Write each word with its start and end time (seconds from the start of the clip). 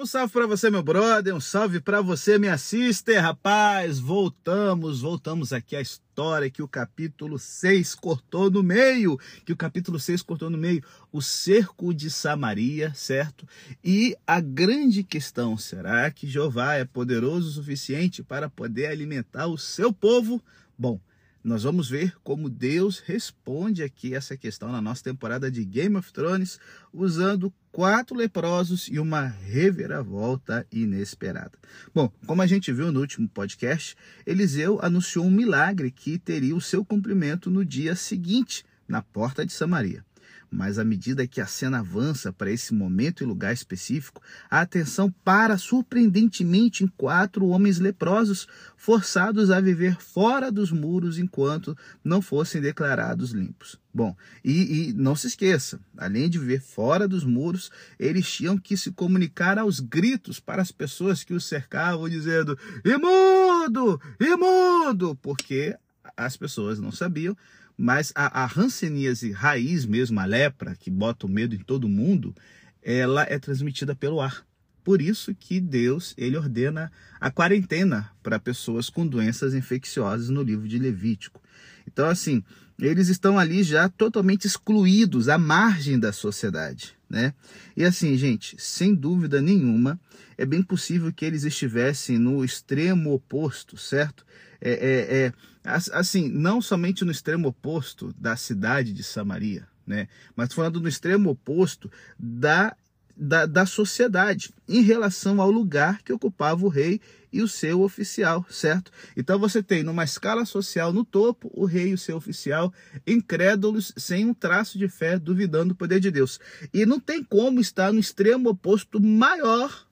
Um 0.00 0.06
salve 0.06 0.32
para 0.32 0.46
você, 0.46 0.70
meu 0.70 0.82
brother, 0.82 1.34
um 1.34 1.40
salve 1.42 1.78
para 1.78 2.00
você, 2.00 2.38
minha 2.38 2.56
sister, 2.56 3.20
rapaz. 3.20 3.98
Voltamos, 3.98 5.02
voltamos 5.02 5.52
aqui 5.52 5.76
à 5.76 5.80
história 5.82 6.48
que 6.48 6.62
o 6.62 6.68
capítulo 6.68 7.38
6 7.38 7.96
cortou 7.96 8.50
no 8.50 8.62
meio, 8.62 9.20
que 9.44 9.52
o 9.52 9.56
capítulo 9.56 10.00
6 10.00 10.22
cortou 10.22 10.48
no 10.48 10.56
meio, 10.56 10.82
o 11.12 11.20
cerco 11.20 11.92
de 11.92 12.10
Samaria, 12.10 12.94
certo? 12.94 13.46
E 13.84 14.16
a 14.26 14.40
grande 14.40 15.04
questão, 15.04 15.58
será 15.58 16.10
que 16.10 16.26
Jeová 16.26 16.76
é 16.76 16.86
poderoso 16.86 17.50
o 17.50 17.52
suficiente 17.52 18.22
para 18.22 18.48
poder 18.48 18.86
alimentar 18.86 19.48
o 19.48 19.58
seu 19.58 19.92
povo? 19.92 20.42
Bom, 20.78 20.98
nós 21.42 21.62
vamos 21.62 21.88
ver 21.88 22.14
como 22.22 22.50
Deus 22.50 22.98
responde 22.98 23.82
aqui 23.82 24.14
essa 24.14 24.36
questão 24.36 24.70
na 24.70 24.80
nossa 24.80 25.02
temporada 25.02 25.50
de 25.50 25.64
Game 25.64 25.96
of 25.96 26.12
Thrones, 26.12 26.60
usando 26.92 27.52
quatro 27.72 28.16
leprosos 28.16 28.88
e 28.88 28.98
uma 28.98 29.26
reviravolta 29.26 30.66
inesperada. 30.70 31.52
Bom, 31.94 32.12
como 32.26 32.42
a 32.42 32.46
gente 32.46 32.72
viu 32.72 32.92
no 32.92 33.00
último 33.00 33.28
podcast, 33.28 33.96
Eliseu 34.26 34.78
anunciou 34.82 35.24
um 35.24 35.30
milagre 35.30 35.90
que 35.90 36.18
teria 36.18 36.54
o 36.54 36.60
seu 36.60 36.84
cumprimento 36.84 37.50
no 37.50 37.64
dia 37.64 37.94
seguinte, 37.94 38.64
na 38.86 39.00
porta 39.00 39.46
de 39.46 39.52
Samaria. 39.52 40.04
Mas 40.50 40.78
à 40.78 40.84
medida 40.84 41.26
que 41.26 41.40
a 41.40 41.46
cena 41.46 41.78
avança 41.78 42.32
para 42.32 42.50
esse 42.50 42.74
momento 42.74 43.22
e 43.22 43.26
lugar 43.26 43.52
específico, 43.52 44.20
a 44.50 44.60
atenção 44.60 45.10
para 45.24 45.56
surpreendentemente 45.56 46.82
em 46.82 46.88
quatro 46.88 47.46
homens 47.46 47.78
leprosos, 47.78 48.48
forçados 48.76 49.50
a 49.50 49.60
viver 49.60 50.00
fora 50.00 50.50
dos 50.50 50.72
muros 50.72 51.18
enquanto 51.18 51.76
não 52.02 52.20
fossem 52.20 52.60
declarados 52.60 53.30
limpos. 53.30 53.78
Bom, 53.92 54.16
e, 54.44 54.90
e, 54.90 54.92
não 54.92 55.16
se 55.16 55.26
esqueça, 55.26 55.80
além 55.96 56.30
de 56.30 56.38
viver 56.38 56.60
fora 56.60 57.08
dos 57.08 57.24
muros, 57.24 57.70
eles 57.98 58.30
tinham 58.30 58.56
que 58.56 58.76
se 58.76 58.92
comunicar 58.92 59.58
aos 59.58 59.80
gritos 59.80 60.38
para 60.38 60.62
as 60.62 60.70
pessoas 60.70 61.24
que 61.24 61.34
os 61.34 61.44
cercavam, 61.44 62.08
dizendo: 62.08 62.56
imundo, 62.84 64.00
imundo, 64.20 65.16
porque 65.16 65.76
as 66.16 66.36
pessoas 66.36 66.78
não 66.78 66.92
sabiam 66.92 67.36
mas 67.80 68.12
a, 68.14 68.44
a 68.44 68.50
hanseníase 68.54 69.32
raiz 69.32 69.86
mesmo, 69.86 70.20
a 70.20 70.26
lepra, 70.26 70.76
que 70.78 70.90
bota 70.90 71.24
o 71.24 71.30
medo 71.30 71.54
em 71.54 71.60
todo 71.60 71.88
mundo, 71.88 72.34
ela 72.82 73.22
é 73.22 73.38
transmitida 73.38 73.94
pelo 73.94 74.20
ar. 74.20 74.44
Por 74.84 75.00
isso 75.00 75.34
que 75.34 75.58
Deus 75.58 76.12
ele 76.18 76.36
ordena 76.36 76.92
a 77.18 77.30
quarentena 77.30 78.10
para 78.22 78.38
pessoas 78.38 78.90
com 78.90 79.06
doenças 79.06 79.54
infecciosas 79.54 80.28
no 80.28 80.42
livro 80.42 80.68
de 80.68 80.78
Levítico. 80.78 81.40
Então, 81.86 82.06
assim, 82.06 82.44
eles 82.78 83.08
estão 83.08 83.38
ali 83.38 83.62
já 83.62 83.88
totalmente 83.88 84.46
excluídos, 84.46 85.30
à 85.30 85.38
margem 85.38 85.98
da 85.98 86.12
sociedade, 86.12 86.94
né? 87.08 87.32
E 87.74 87.82
assim, 87.82 88.14
gente, 88.18 88.56
sem 88.58 88.94
dúvida 88.94 89.40
nenhuma, 89.40 89.98
é 90.36 90.44
bem 90.44 90.62
possível 90.62 91.10
que 91.10 91.24
eles 91.24 91.44
estivessem 91.44 92.18
no 92.18 92.44
extremo 92.44 93.14
oposto, 93.14 93.78
certo? 93.78 94.26
É, 94.60 94.72
é, 94.72 95.26
é, 95.26 95.32
assim, 95.64 96.28
não 96.28 96.60
somente 96.60 97.04
no 97.04 97.10
extremo 97.10 97.48
oposto 97.48 98.14
da 98.18 98.36
cidade 98.36 98.92
de 98.92 99.02
Samaria, 99.02 99.66
né? 99.86 100.08
mas 100.36 100.52
falando 100.52 100.80
no 100.80 100.88
extremo 100.88 101.30
oposto 101.30 101.90
da, 102.18 102.76
da, 103.16 103.46
da 103.46 103.66
sociedade 103.66 104.52
em 104.68 104.82
relação 104.82 105.40
ao 105.40 105.50
lugar 105.50 106.02
que 106.02 106.12
ocupava 106.12 106.64
o 106.64 106.68
rei 106.68 107.00
e 107.32 107.42
o 107.42 107.48
seu 107.48 107.82
oficial, 107.82 108.44
certo? 108.50 108.90
Então 109.16 109.38
você 109.38 109.62
tem 109.62 109.82
numa 109.82 110.04
escala 110.04 110.44
social 110.44 110.92
no 110.92 111.04
topo 111.04 111.50
o 111.54 111.64
rei 111.64 111.90
e 111.90 111.94
o 111.94 111.98
seu 111.98 112.16
oficial 112.16 112.72
incrédulos, 113.06 113.92
sem 113.96 114.26
um 114.26 114.34
traço 114.34 114.78
de 114.78 114.88
fé, 114.88 115.18
duvidando 115.18 115.68
do 115.68 115.76
poder 115.76 116.00
de 116.00 116.10
Deus. 116.10 116.40
E 116.74 116.84
não 116.84 116.98
tem 116.98 117.22
como 117.22 117.60
estar 117.60 117.92
no 117.92 118.00
extremo 118.00 118.50
oposto 118.50 119.00
maior 119.00 119.86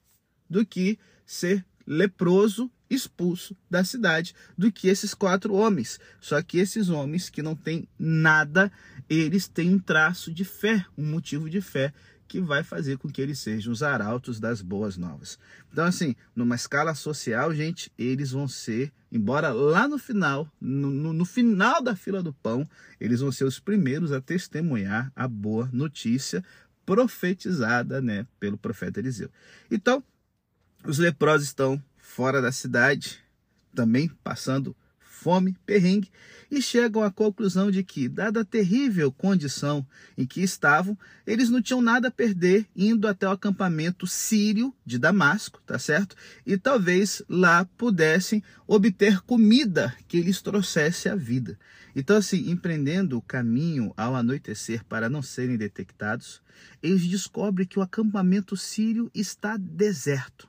do 0.50 0.66
que 0.66 0.98
ser 1.24 1.64
leproso 1.86 2.70
expulso 2.91 3.56
da 3.70 3.84
cidade 3.84 4.34
do 4.56 4.72
que 4.72 4.89
esses 4.89 5.14
quatro 5.14 5.55
homens. 5.55 5.98
Só 6.20 6.41
que 6.42 6.58
esses 6.58 6.89
homens 6.89 7.28
que 7.28 7.42
não 7.42 7.55
têm 7.55 7.89
nada, 7.98 8.70
eles 9.08 9.48
têm 9.48 9.74
um 9.74 9.79
traço 9.79 10.33
de 10.33 10.45
fé, 10.45 10.85
um 10.96 11.05
motivo 11.05 11.48
de 11.48 11.61
fé 11.61 11.92
que 12.29 12.40
vai 12.40 12.62
fazer 12.62 12.98
com 12.98 13.08
que 13.08 13.23
eles 13.23 13.39
sejam 13.39 13.73
os 13.73 13.83
arautos 13.83 14.39
das 14.39 14.61
boas 14.61 14.98
novas. 14.98 15.39
Então, 15.73 15.85
assim, 15.85 16.14
numa 16.36 16.55
escala 16.55 16.95
social, 16.95 17.55
gente, 17.55 17.90
eles 17.98 18.33
vão 18.33 18.46
ser, 18.46 18.92
embora 19.11 19.48
lá 19.48 19.89
no 19.89 19.98
final, 19.98 20.46
no, 20.61 20.91
no, 20.91 21.12
no 21.14 21.24
final 21.24 21.83
da 21.83 21.96
fila 21.96 22.23
do 22.23 22.33
pão, 22.35 22.68
eles 23.01 23.20
vão 23.20 23.33
ser 23.33 23.45
os 23.45 23.58
primeiros 23.58 24.12
a 24.12 24.20
testemunhar 24.20 25.11
a 25.17 25.27
boa 25.27 25.70
notícia 25.73 26.45
profetizada, 26.85 28.01
né, 28.01 28.27
pelo 28.39 28.58
profeta 28.58 29.01
Eliseu. 29.01 29.30
Então, 29.70 30.05
os 30.85 30.98
leprosos 30.98 31.48
estão 31.48 31.83
fora 32.08 32.41
da 32.41 32.51
cidade, 32.51 33.19
também 33.74 34.08
passando 34.24 34.74
fome, 34.98 35.55
perrengue, 35.67 36.11
e 36.51 36.63
chegam 36.63 37.02
à 37.02 37.11
conclusão 37.11 37.70
de 37.70 37.85
que, 37.85 38.08
dada 38.08 38.41
a 38.41 38.45
terrível 38.45 39.13
condição 39.13 39.86
em 40.17 40.27
que 40.27 40.41
estavam, 40.41 40.98
eles 41.27 41.51
não 41.51 41.61
tinham 41.61 41.83
nada 41.83 42.08
a 42.08 42.11
perder 42.11 42.67
indo 42.74 43.07
até 43.07 43.29
o 43.29 43.33
acampamento 43.33 44.07
sírio 44.07 44.74
de 44.86 44.98
Damasco, 44.98 45.61
tá 45.67 45.79
certo? 45.79 46.17
E 46.47 46.57
talvez 46.57 47.23
lá 47.29 47.67
pudessem 47.77 48.42
obter 48.67 49.20
comida 49.20 49.95
que 50.08 50.23
lhes 50.23 50.41
trouxesse 50.41 51.08
a 51.08 51.14
vida. 51.14 51.58
Então, 51.95 52.17
assim, 52.17 52.51
empreendendo 52.51 53.18
o 53.18 53.23
caminho 53.23 53.92
ao 53.97 54.17
anoitecer 54.17 54.83
para 54.85 55.11
não 55.11 55.20
serem 55.20 55.57
detectados, 55.57 56.41
eles 56.83 57.07
descobrem 57.07 57.67
que 57.67 57.79
o 57.79 57.83
acampamento 57.83 58.57
sírio 58.57 59.11
está 59.14 59.57
deserto. 59.57 60.48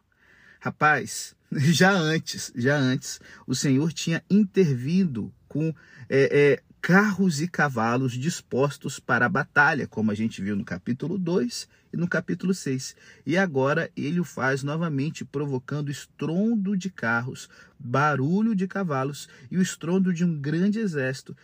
Rapaz, 0.59 1.35
já 1.51 1.91
antes, 1.91 2.51
já 2.55 2.75
antes, 2.75 3.19
o 3.47 3.55
Senhor 3.55 3.93
tinha 3.93 4.23
intervindo 4.29 5.33
com 5.47 5.73
é, 6.09 6.53
é, 6.53 6.63
carros 6.81 7.41
e 7.41 7.47
cavalos 7.47 8.13
dispostos 8.13 8.99
para 8.99 9.25
a 9.25 9.29
batalha, 9.29 9.87
como 9.87 10.11
a 10.11 10.15
gente 10.15 10.41
viu 10.41 10.55
no 10.55 10.65
capítulo 10.65 11.17
2 11.17 11.67
e 11.93 11.97
no 11.97 12.07
capítulo 12.07 12.53
6. 12.53 12.95
E 13.25 13.37
agora 13.37 13.89
ele 13.95 14.19
o 14.19 14.23
faz 14.25 14.61
novamente, 14.61 15.23
provocando 15.23 15.89
estrondo 15.89 16.75
de 16.75 16.89
carros, 16.89 17.49
barulho 17.79 18.53
de 18.53 18.67
cavalos 18.67 19.29
e 19.49 19.57
o 19.57 19.61
estrondo 19.61 20.13
de 20.13 20.25
um 20.25 20.39
grande 20.39 20.79
exército 20.79 21.35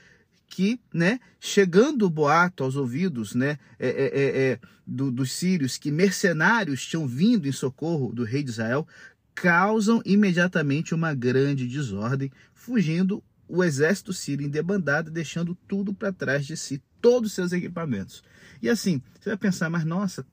que, 0.55 0.79
né, 0.93 1.19
chegando 1.37 2.05
o 2.05 2.09
boato 2.09 2.63
aos 2.63 2.77
ouvidos, 2.77 3.35
né, 3.35 3.59
é, 3.77 3.89
é, 3.89 4.05
é, 4.05 4.51
é 4.51 4.59
do, 4.87 5.11
dos 5.11 5.33
sírios, 5.33 5.77
que 5.77 5.91
mercenários 5.91 6.85
tinham 6.85 7.05
vindo 7.05 7.45
em 7.45 7.51
socorro 7.51 8.13
do 8.13 8.23
rei 8.23 8.41
de 8.41 8.51
Israel, 8.51 8.87
causam 9.33 10.01
imediatamente 10.05 10.95
uma 10.95 11.13
grande 11.13 11.67
desordem, 11.67 12.31
fugindo 12.53 13.21
o 13.49 13.65
exército 13.65 14.13
sírio 14.13 14.45
em 14.45 14.49
debandada, 14.49 15.11
deixando 15.11 15.57
tudo 15.67 15.93
para 15.93 16.13
trás 16.13 16.45
de 16.45 16.55
si, 16.55 16.81
todos 17.01 17.31
os 17.31 17.35
seus 17.35 17.51
equipamentos. 17.51 18.23
E 18.61 18.69
assim, 18.69 19.01
você 19.19 19.31
vai 19.31 19.37
pensar, 19.37 19.69
mas 19.69 19.83
nossa, 19.83 20.25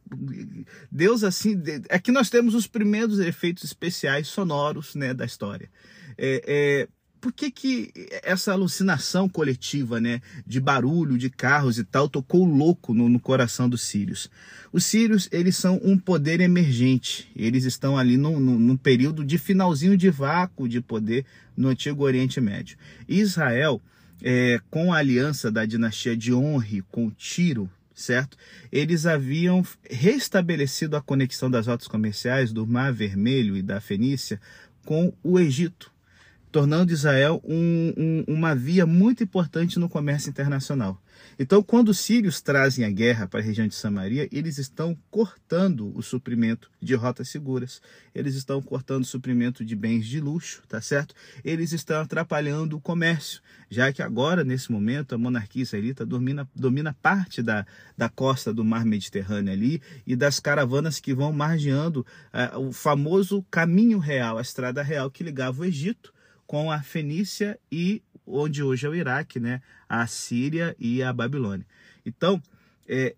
Deus 0.89 1.25
assim. 1.25 1.61
Aqui 1.91 2.13
nós 2.13 2.31
temos 2.31 2.55
os 2.55 2.69
primeiros 2.69 3.19
efeitos 3.19 3.65
especiais 3.65 4.29
sonoros 4.29 4.95
né, 4.95 5.13
da 5.13 5.25
história. 5.25 5.69
É, 6.17 6.43
é, 6.47 6.89
por 7.23 7.33
que, 7.33 7.53
que 7.53 7.93
essa 8.25 8.51
alucinação 8.51 9.29
coletiva, 9.29 10.01
né, 10.01 10.21
de 10.45 10.59
barulho, 10.59 11.17
de 11.17 11.31
carros 11.31 11.79
e 11.79 11.85
tal, 11.85 12.09
tocou 12.09 12.45
louco 12.45 12.93
no, 12.93 13.09
no, 13.09 13.21
coração 13.21 13.69
dos 13.69 13.83
sírios? 13.83 14.29
Os 14.73 14.85
sírios, 14.85 15.29
eles 15.31 15.57
são 15.57 15.81
um 15.85 15.97
poder 15.97 16.41
emergente. 16.41 17.31
Eles 17.37 17.63
estão 17.63 17.97
ali 17.97 18.17
num, 18.17 18.41
num, 18.41 18.59
num 18.59 18.77
período 18.77 19.25
de 19.25 19.39
finalzinho 19.39 19.97
de 19.97 20.11
vácuo 20.11 20.69
de 20.69 20.81
poder 20.81 21.25
no 21.57 21.69
Antigo 21.69 22.03
Oriente 22.03 22.41
Médio. 22.41 22.77
Israel, 23.09 23.81
é, 24.21 24.61
com 24.69 24.93
a 24.93 24.97
aliança 24.99 25.49
da 25.49 25.65
dinastia 25.65 26.17
de 26.17 26.35
Honre 26.35 26.83
com 26.91 27.09
Tiro, 27.09 27.71
certo? 27.95 28.37
Eles 28.73 29.07
haviam 29.07 29.65
restabelecido 29.89 30.97
a 30.97 31.01
conexão 31.01 31.49
das 31.49 31.69
rotas 31.69 31.87
comerciais 31.87 32.53
do 32.53 32.67
Mar 32.67 32.93
Vermelho 32.93 33.57
e 33.57 33.63
da 33.63 33.81
Fenícia 33.81 34.41
com 34.85 35.13
o 35.23 35.39
Egito 35.39 35.92
tornando 36.53 36.93
Israel 36.93 37.41
um, 37.43 37.95
um, 37.97 38.25
uma 38.29 38.55
via 38.55 38.85
muito 38.85 39.25
importante 39.25 39.79
no 39.79 39.89
comércio 39.89 40.29
internacional. 40.29 41.03
Então, 41.39 41.63
quando 41.63 41.89
os 41.89 41.99
sírios 41.99 42.43
trazem 42.43 42.85
a 42.85 42.91
guerra 42.91 43.27
para 43.27 43.41
a 43.41 43.43
região 43.43 43.67
de 43.67 43.75
Samaria, 43.75 44.29
eles 44.31 44.59
estão 44.59 44.97
cortando 45.11 45.97
o 45.97 46.03
suprimento 46.03 46.71
de 46.81 46.95
rotas 46.95 47.31
seguras, 47.31 47.81
eles 48.15 48.35
estão 48.35 48.61
cortando 48.61 49.03
o 49.03 49.07
suprimento 49.07 49.65
de 49.65 49.75
bens 49.75 50.07
de 50.07 50.21
luxo, 50.21 50.63
tá 50.69 50.81
certo? 50.81 51.15
Eles 51.43 51.73
estão 51.73 52.03
atrapalhando 52.03 52.77
o 52.77 52.81
comércio, 52.81 53.41
já 53.71 53.91
que 53.91 54.03
agora, 54.03 54.45
nesse 54.45 54.71
momento, 54.71 55.15
a 55.15 55.19
monarquia 55.19 55.63
israelita 55.63 56.05
domina, 56.05 56.47
domina 56.55 56.95
parte 57.01 57.43
da, 57.43 57.65
da 57.97 58.11
costa 58.11 58.53
do 58.53 58.63
mar 58.63 58.85
Mediterrâneo 58.85 59.53
ali 59.53 59.81
e 60.07 60.15
das 60.15 60.39
caravanas 60.39 61.01
que 61.01 61.15
vão 61.15 61.33
margeando 61.33 62.05
uh, 62.55 62.59
o 62.59 62.73
famoso 62.73 63.43
caminho 63.51 63.99
real, 63.99 64.37
a 64.37 64.43
estrada 64.43 64.83
real 64.83 65.11
que 65.11 65.25
ligava 65.25 65.63
o 65.63 65.65
Egito 65.65 66.13
com 66.53 66.71
a 66.71 66.83
Fenícia 66.83 67.59
e 67.73 68.03
onde 68.27 68.63
hoje 68.63 68.85
é 68.85 68.89
o 68.91 68.95
Iraque, 68.95 69.41
né? 69.41 69.63
A 69.89 70.07
Síria 70.07 70.77
e 70.79 71.03
a 71.03 71.11
Babilônia. 71.11 71.67
Então, 72.05 72.43
é, 72.87 73.17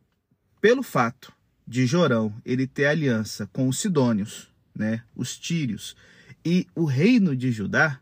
pelo 0.60 0.84
fato 0.84 1.32
de 1.66 1.84
Jorão 1.84 2.32
ele 2.46 2.64
ter 2.64 2.86
aliança 2.86 3.48
com 3.52 3.66
os 3.66 3.80
Sidônios, 3.80 4.52
né, 4.72 5.02
os 5.16 5.36
tírios. 5.36 5.96
E 6.44 6.68
o 6.76 6.84
reino 6.84 7.34
de 7.34 7.50
Judá, 7.50 7.98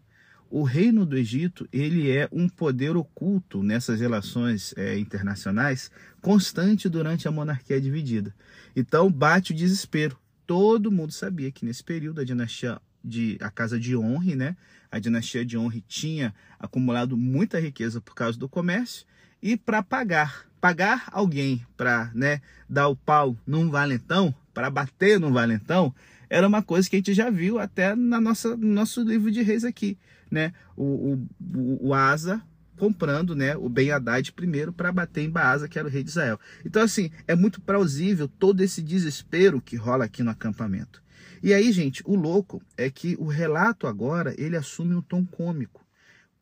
o 0.50 0.64
reino 0.64 1.06
do 1.06 1.16
Egito, 1.16 1.66
ele 1.72 2.10
é 2.10 2.28
um 2.30 2.46
poder 2.46 2.94
oculto 2.94 3.62
nessas 3.62 4.00
relações 4.00 4.74
é, 4.76 4.98
internacionais, 4.98 5.90
constante 6.20 6.90
durante 6.90 7.26
a 7.26 7.30
monarquia 7.30 7.80
dividida. 7.80 8.34
Então 8.76 9.10
bate 9.10 9.52
o 9.52 9.56
desespero. 9.56 10.14
Todo 10.46 10.92
mundo 10.92 11.10
sabia 11.10 11.50
que 11.50 11.64
nesse 11.64 11.82
período 11.82 12.20
a 12.20 12.24
dinastia 12.24 12.78
de 13.04 13.36
a 13.40 13.50
casa 13.50 13.78
de 13.78 13.96
Honre, 13.96 14.34
né? 14.34 14.56
A 14.90 14.98
dinastia 14.98 15.44
de 15.44 15.56
Honre 15.56 15.82
tinha 15.86 16.34
acumulado 16.58 17.16
muita 17.16 17.58
riqueza 17.58 18.00
por 18.00 18.14
causa 18.14 18.38
do 18.38 18.48
comércio 18.48 19.06
e 19.42 19.56
para 19.56 19.82
pagar, 19.82 20.46
pagar 20.60 21.08
alguém 21.10 21.66
para, 21.76 22.10
né, 22.14 22.40
dar 22.68 22.88
o 22.88 22.96
pau 22.96 23.36
num 23.46 23.68
valentão, 23.68 24.34
para 24.54 24.70
bater 24.70 25.18
num 25.18 25.32
valentão, 25.32 25.92
era 26.30 26.46
uma 26.46 26.62
coisa 26.62 26.88
que 26.88 26.96
a 26.96 26.98
gente 26.98 27.12
já 27.12 27.28
viu 27.28 27.58
até 27.58 27.94
na 27.94 28.20
nossa 28.20 28.56
no 28.56 28.68
nosso 28.68 29.02
livro 29.02 29.30
de 29.30 29.42
reis 29.42 29.64
aqui, 29.64 29.98
né? 30.30 30.52
O, 30.76 31.18
o, 31.54 31.88
o 31.88 31.94
Asa 31.94 32.40
comprando, 32.78 33.36
né, 33.36 33.54
o 33.56 33.68
Ben 33.68 33.92
Haddad 33.92 34.32
primeiro 34.32 34.72
para 34.72 34.90
bater 34.90 35.22
em 35.22 35.30
Baasa, 35.30 35.68
que 35.68 35.78
era 35.78 35.86
o 35.86 35.90
rei 35.90 36.02
de 36.02 36.10
Israel. 36.10 36.40
Então 36.64 36.82
assim, 36.82 37.10
é 37.28 37.34
muito 37.34 37.60
plausível 37.60 38.26
todo 38.26 38.60
esse 38.60 38.82
desespero 38.82 39.60
que 39.60 39.76
rola 39.76 40.06
aqui 40.06 40.22
no 40.22 40.30
acampamento. 40.30 41.02
E 41.42 41.52
aí, 41.52 41.72
gente, 41.72 42.02
o 42.06 42.14
louco 42.14 42.62
é 42.76 42.88
que 42.88 43.16
o 43.18 43.26
relato 43.26 43.88
agora, 43.88 44.32
ele 44.38 44.56
assume 44.56 44.94
um 44.94 45.02
tom 45.02 45.26
cômico. 45.26 45.84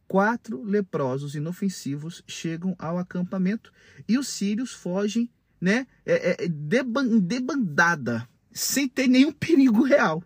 Quatro 0.06 0.62
leprosos 0.62 1.34
inofensivos 1.34 2.22
chegam 2.26 2.76
ao 2.78 2.98
acampamento 2.98 3.72
e 4.06 4.18
os 4.18 4.28
sírios 4.28 4.72
fogem, 4.72 5.30
né, 5.58 5.86
é, 6.04 6.44
é, 6.44 6.48
debandada, 6.48 8.28
sem 8.52 8.86
ter 8.88 9.08
nenhum 9.08 9.32
perigo 9.32 9.82
real. 9.84 10.22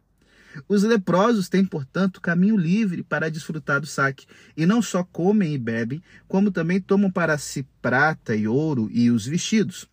Os 0.69 0.83
leprosos 0.83 1.49
têm, 1.49 1.65
portanto, 1.65 2.21
caminho 2.21 2.57
livre 2.57 3.03
para 3.03 3.31
desfrutar 3.31 3.81
do 3.81 3.87
saque, 3.87 4.27
e 4.57 4.67
não 4.67 4.81
só 4.81 5.05
comem 5.05 5.55
e 5.55 5.59
bebem, 5.59 6.03
como 6.27 6.51
também 6.51 6.81
tomam 6.81 7.11
para 7.11 7.39
si 7.39 7.67
prata 7.83 8.35
e 8.35 8.47
ouro 8.47 8.89
e 8.93 9.11
os 9.11 9.27
vestidos, 9.27 9.89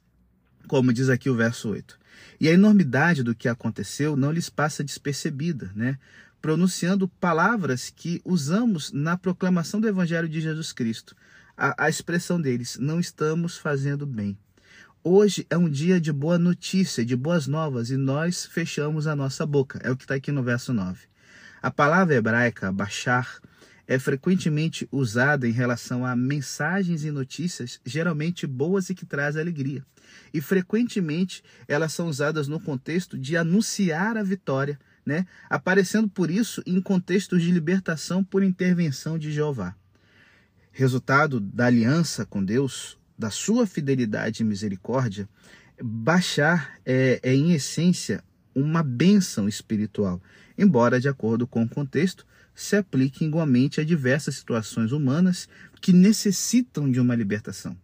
como 0.71 0.93
diz 0.93 1.09
aqui 1.09 1.29
o 1.29 1.35
verso 1.35 1.67
8. 1.67 1.99
E 2.39 2.47
a 2.47 2.53
enormidade 2.53 3.23
do 3.23 3.35
que 3.35 3.49
aconteceu 3.49 4.15
não 4.15 4.31
lhes 4.31 4.49
passa 4.49 4.85
despercebida, 4.85 5.69
né? 5.75 5.99
pronunciando 6.41 7.09
palavras 7.09 7.91
que 7.93 8.21
usamos 8.23 8.89
na 8.89 9.17
proclamação 9.17 9.81
do 9.81 9.87
Evangelho 9.89 10.29
de 10.29 10.39
Jesus 10.39 10.71
Cristo. 10.71 11.13
A, 11.57 11.87
a 11.87 11.89
expressão 11.89 12.39
deles, 12.39 12.77
não 12.79 13.01
estamos 13.01 13.57
fazendo 13.57 14.05
bem. 14.05 14.37
Hoje 15.03 15.45
é 15.49 15.57
um 15.57 15.69
dia 15.69 15.99
de 15.99 16.13
boa 16.13 16.39
notícia, 16.39 17.03
de 17.03 17.17
boas 17.17 17.47
novas, 17.47 17.91
e 17.91 17.97
nós 17.97 18.45
fechamos 18.45 19.07
a 19.07 19.13
nossa 19.13 19.45
boca. 19.45 19.77
É 19.83 19.91
o 19.91 19.97
que 19.97 20.05
está 20.05 20.15
aqui 20.15 20.31
no 20.31 20.41
verso 20.41 20.71
9. 20.71 21.01
A 21.61 21.69
palavra 21.69 22.15
hebraica, 22.15 22.71
bachar, 22.71 23.41
é 23.91 23.99
frequentemente 23.99 24.87
usada 24.89 25.45
em 25.45 25.51
relação 25.51 26.05
a 26.05 26.15
mensagens 26.15 27.03
e 27.03 27.11
notícias, 27.11 27.77
geralmente 27.85 28.47
boas 28.47 28.89
e 28.89 28.95
que 28.95 29.05
trazem 29.05 29.41
alegria. 29.41 29.85
E 30.33 30.39
frequentemente 30.39 31.43
elas 31.67 31.91
são 31.91 32.07
usadas 32.07 32.47
no 32.47 32.57
contexto 32.57 33.17
de 33.17 33.35
anunciar 33.35 34.15
a 34.15 34.23
vitória, 34.23 34.79
né? 35.05 35.27
aparecendo 35.49 36.07
por 36.07 36.31
isso 36.31 36.63
em 36.65 36.79
contextos 36.79 37.43
de 37.43 37.51
libertação 37.51 38.23
por 38.23 38.43
intervenção 38.43 39.19
de 39.19 39.29
Jeová. 39.29 39.75
Resultado 40.71 41.41
da 41.41 41.65
aliança 41.65 42.25
com 42.25 42.41
Deus, 42.41 42.97
da 43.19 43.29
sua 43.29 43.67
fidelidade 43.67 44.41
e 44.41 44.45
misericórdia, 44.45 45.27
baixar 45.83 46.79
é, 46.85 47.19
é 47.21 47.35
em 47.35 47.51
essência 47.51 48.23
uma 48.55 48.83
bênção 48.83 49.49
espiritual, 49.49 50.21
embora, 50.57 50.97
de 50.97 51.09
acordo 51.09 51.45
com 51.45 51.63
o 51.63 51.69
contexto, 51.69 52.25
se 52.53 52.75
aplique 52.75 53.25
igualmente 53.25 53.79
a 53.79 53.83
diversas 53.83 54.35
situações 54.35 54.91
humanas 54.91 55.47
que 55.79 55.93
necessitam 55.93 56.91
de 56.91 56.99
uma 56.99 57.15
libertação. 57.15 57.77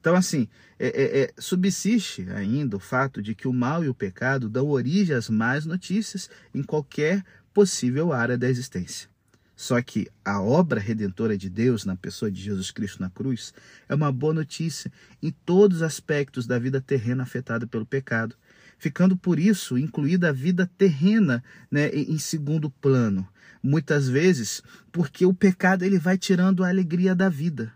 Então, 0.00 0.14
assim, 0.14 0.48
é, 0.78 0.88
é, 0.88 1.22
é, 1.22 1.32
subsiste 1.38 2.26
ainda 2.30 2.76
o 2.76 2.80
fato 2.80 3.20
de 3.20 3.34
que 3.34 3.46
o 3.46 3.52
mal 3.52 3.84
e 3.84 3.88
o 3.88 3.94
pecado 3.94 4.48
dão 4.48 4.68
origem 4.68 5.14
às 5.14 5.28
más 5.28 5.66
notícias 5.66 6.30
em 6.54 6.62
qualquer 6.62 7.22
possível 7.52 8.12
área 8.12 8.38
da 8.38 8.48
existência. 8.48 9.10
Só 9.54 9.82
que 9.82 10.08
a 10.24 10.40
obra 10.40 10.80
redentora 10.80 11.36
de 11.36 11.50
Deus 11.50 11.84
na 11.84 11.94
pessoa 11.94 12.30
de 12.30 12.40
Jesus 12.40 12.70
Cristo 12.70 13.02
na 13.02 13.10
cruz 13.10 13.52
é 13.90 13.94
uma 13.94 14.10
boa 14.10 14.32
notícia 14.32 14.90
em 15.22 15.30
todos 15.30 15.78
os 15.78 15.82
aspectos 15.82 16.46
da 16.46 16.58
vida 16.58 16.80
terrena 16.80 17.24
afetada 17.24 17.66
pelo 17.66 17.84
pecado, 17.84 18.34
ficando 18.78 19.18
por 19.18 19.38
isso 19.38 19.76
incluída 19.76 20.30
a 20.30 20.32
vida 20.32 20.66
terrena 20.78 21.44
né, 21.70 21.90
em 21.90 22.18
segundo 22.18 22.70
plano. 22.70 23.28
Muitas 23.62 24.08
vezes 24.08 24.62
porque 24.90 25.26
o 25.26 25.34
pecado 25.34 25.84
ele 25.84 25.98
vai 25.98 26.16
tirando 26.16 26.64
a 26.64 26.68
alegria 26.68 27.14
da 27.14 27.28
vida. 27.28 27.72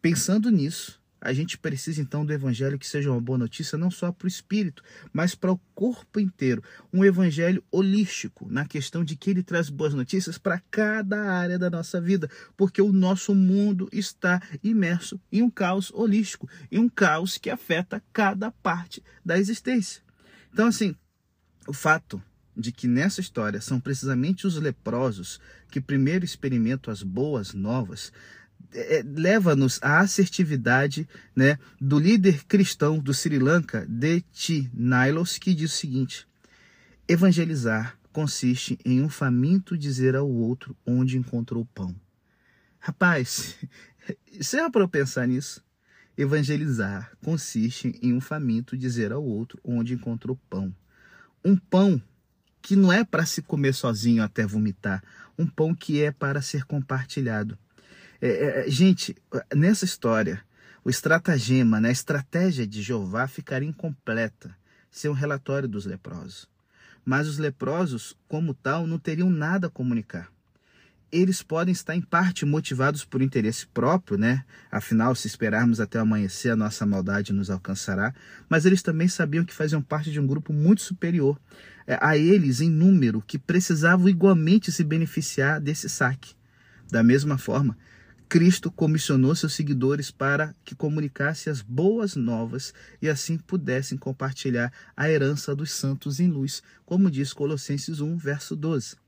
Pensando 0.00 0.50
nisso, 0.50 1.00
a 1.24 1.32
gente 1.32 1.56
precisa 1.56 2.02
então 2.02 2.24
do 2.24 2.34
evangelho 2.34 2.78
que 2.78 2.86
seja 2.86 3.10
uma 3.10 3.20
boa 3.20 3.38
notícia 3.38 3.78
não 3.78 3.90
só 3.90 4.12
para 4.12 4.26
o 4.26 4.28
espírito, 4.28 4.82
mas 5.10 5.34
para 5.34 5.50
o 5.50 5.60
corpo 5.74 6.20
inteiro. 6.20 6.62
Um 6.92 7.02
evangelho 7.02 7.64
holístico, 7.70 8.46
na 8.50 8.66
questão 8.66 9.02
de 9.02 9.16
que 9.16 9.30
ele 9.30 9.42
traz 9.42 9.70
boas 9.70 9.94
notícias 9.94 10.36
para 10.36 10.60
cada 10.70 11.32
área 11.32 11.58
da 11.58 11.70
nossa 11.70 11.98
vida, 11.98 12.28
porque 12.58 12.82
o 12.82 12.92
nosso 12.92 13.34
mundo 13.34 13.88
está 13.90 14.38
imerso 14.62 15.18
em 15.32 15.40
um 15.40 15.48
caos 15.48 15.90
holístico, 15.94 16.46
em 16.70 16.78
um 16.78 16.90
caos 16.90 17.38
que 17.38 17.48
afeta 17.48 18.02
cada 18.12 18.50
parte 18.50 19.02
da 19.24 19.38
existência. 19.38 20.02
Então, 20.52 20.66
assim, 20.66 20.94
o 21.66 21.72
fato 21.72 22.22
de 22.56 22.72
que 22.72 22.86
nessa 22.86 23.20
história 23.20 23.60
são 23.60 23.80
precisamente 23.80 24.46
os 24.46 24.56
leprosos 24.56 25.40
que 25.70 25.80
primeiro 25.80 26.24
experimentam 26.24 26.92
as 26.92 27.02
boas 27.02 27.52
novas 27.52 28.12
é, 28.72 29.04
leva-nos 29.04 29.78
à 29.82 30.00
assertividade 30.00 31.08
né, 31.34 31.58
do 31.80 31.98
líder 31.98 32.44
cristão 32.44 32.98
do 32.98 33.14
Sri 33.14 33.38
Lanka, 33.38 33.86
D.T. 33.88 34.70
Nilos, 34.74 35.38
que 35.38 35.54
diz 35.54 35.72
o 35.72 35.76
seguinte: 35.76 36.26
evangelizar 37.08 37.96
consiste 38.12 38.78
em 38.84 39.00
um 39.00 39.08
faminto 39.08 39.76
dizer 39.76 40.14
ao 40.16 40.28
outro 40.28 40.76
onde 40.86 41.16
encontrou 41.16 41.64
pão. 41.74 41.94
Rapaz, 42.78 43.56
você 44.40 44.60
é 44.60 44.70
para 44.70 44.88
pensar 44.88 45.26
nisso? 45.26 45.62
Evangelizar 46.16 47.10
consiste 47.24 47.98
em 48.00 48.12
um 48.12 48.20
faminto 48.20 48.76
dizer 48.76 49.10
ao 49.10 49.24
outro 49.24 49.58
onde 49.64 49.94
encontrou 49.94 50.38
pão. 50.48 50.74
Um 51.44 51.56
pão 51.56 52.00
que 52.64 52.74
não 52.74 52.90
é 52.90 53.04
para 53.04 53.26
se 53.26 53.42
comer 53.42 53.74
sozinho 53.74 54.22
até 54.22 54.46
vomitar, 54.46 55.04
um 55.38 55.46
pão 55.46 55.74
que 55.74 56.02
é 56.02 56.10
para 56.10 56.40
ser 56.40 56.64
compartilhado. 56.64 57.58
É, 58.22 58.28
é, 58.28 58.66
é, 58.66 58.70
gente, 58.70 59.14
nessa 59.54 59.84
história, 59.84 60.42
o 60.82 60.88
estratagema, 60.88 61.78
né, 61.78 61.90
a 61.90 61.92
estratégia 61.92 62.66
de 62.66 62.80
Jeová 62.80 63.28
ficaria 63.28 63.68
incompleta 63.68 64.56
sem 64.90 65.10
o 65.10 65.14
relatório 65.14 65.68
dos 65.68 65.84
leprosos. 65.84 66.48
Mas 67.04 67.28
os 67.28 67.36
leprosos, 67.36 68.16
como 68.26 68.54
tal, 68.54 68.86
não 68.86 68.98
teriam 68.98 69.28
nada 69.28 69.66
a 69.66 69.70
comunicar. 69.70 70.32
Eles 71.14 71.44
podem 71.44 71.70
estar 71.70 71.94
em 71.94 72.00
parte 72.00 72.44
motivados 72.44 73.04
por 73.04 73.22
interesse 73.22 73.68
próprio, 73.68 74.18
né? 74.18 74.44
Afinal, 74.68 75.14
se 75.14 75.28
esperarmos 75.28 75.78
até 75.78 76.00
amanhecer, 76.00 76.50
a 76.50 76.56
nossa 76.56 76.84
maldade 76.84 77.32
nos 77.32 77.50
alcançará. 77.50 78.12
Mas 78.48 78.66
eles 78.66 78.82
também 78.82 79.06
sabiam 79.06 79.44
que 79.44 79.54
faziam 79.54 79.80
parte 79.80 80.10
de 80.10 80.18
um 80.18 80.26
grupo 80.26 80.52
muito 80.52 80.82
superior 80.82 81.40
é, 81.86 81.96
a 82.00 82.18
eles 82.18 82.60
em 82.60 82.68
número, 82.68 83.22
que 83.24 83.38
precisavam 83.38 84.08
igualmente 84.08 84.72
se 84.72 84.82
beneficiar 84.82 85.60
desse 85.60 85.88
saque. 85.88 86.34
Da 86.90 87.00
mesma 87.04 87.38
forma, 87.38 87.78
Cristo 88.28 88.68
comissionou 88.68 89.36
seus 89.36 89.54
seguidores 89.54 90.10
para 90.10 90.52
que 90.64 90.74
comunicasse 90.74 91.48
as 91.48 91.62
boas 91.62 92.16
novas 92.16 92.74
e 93.00 93.08
assim 93.08 93.38
pudessem 93.38 93.96
compartilhar 93.96 94.72
a 94.96 95.08
herança 95.08 95.54
dos 95.54 95.70
santos 95.70 96.18
em 96.18 96.26
luz, 96.26 96.60
como 96.84 97.08
diz 97.08 97.32
Colossenses 97.32 98.00
1, 98.00 98.16
verso 98.16 98.56
12. 98.56 99.03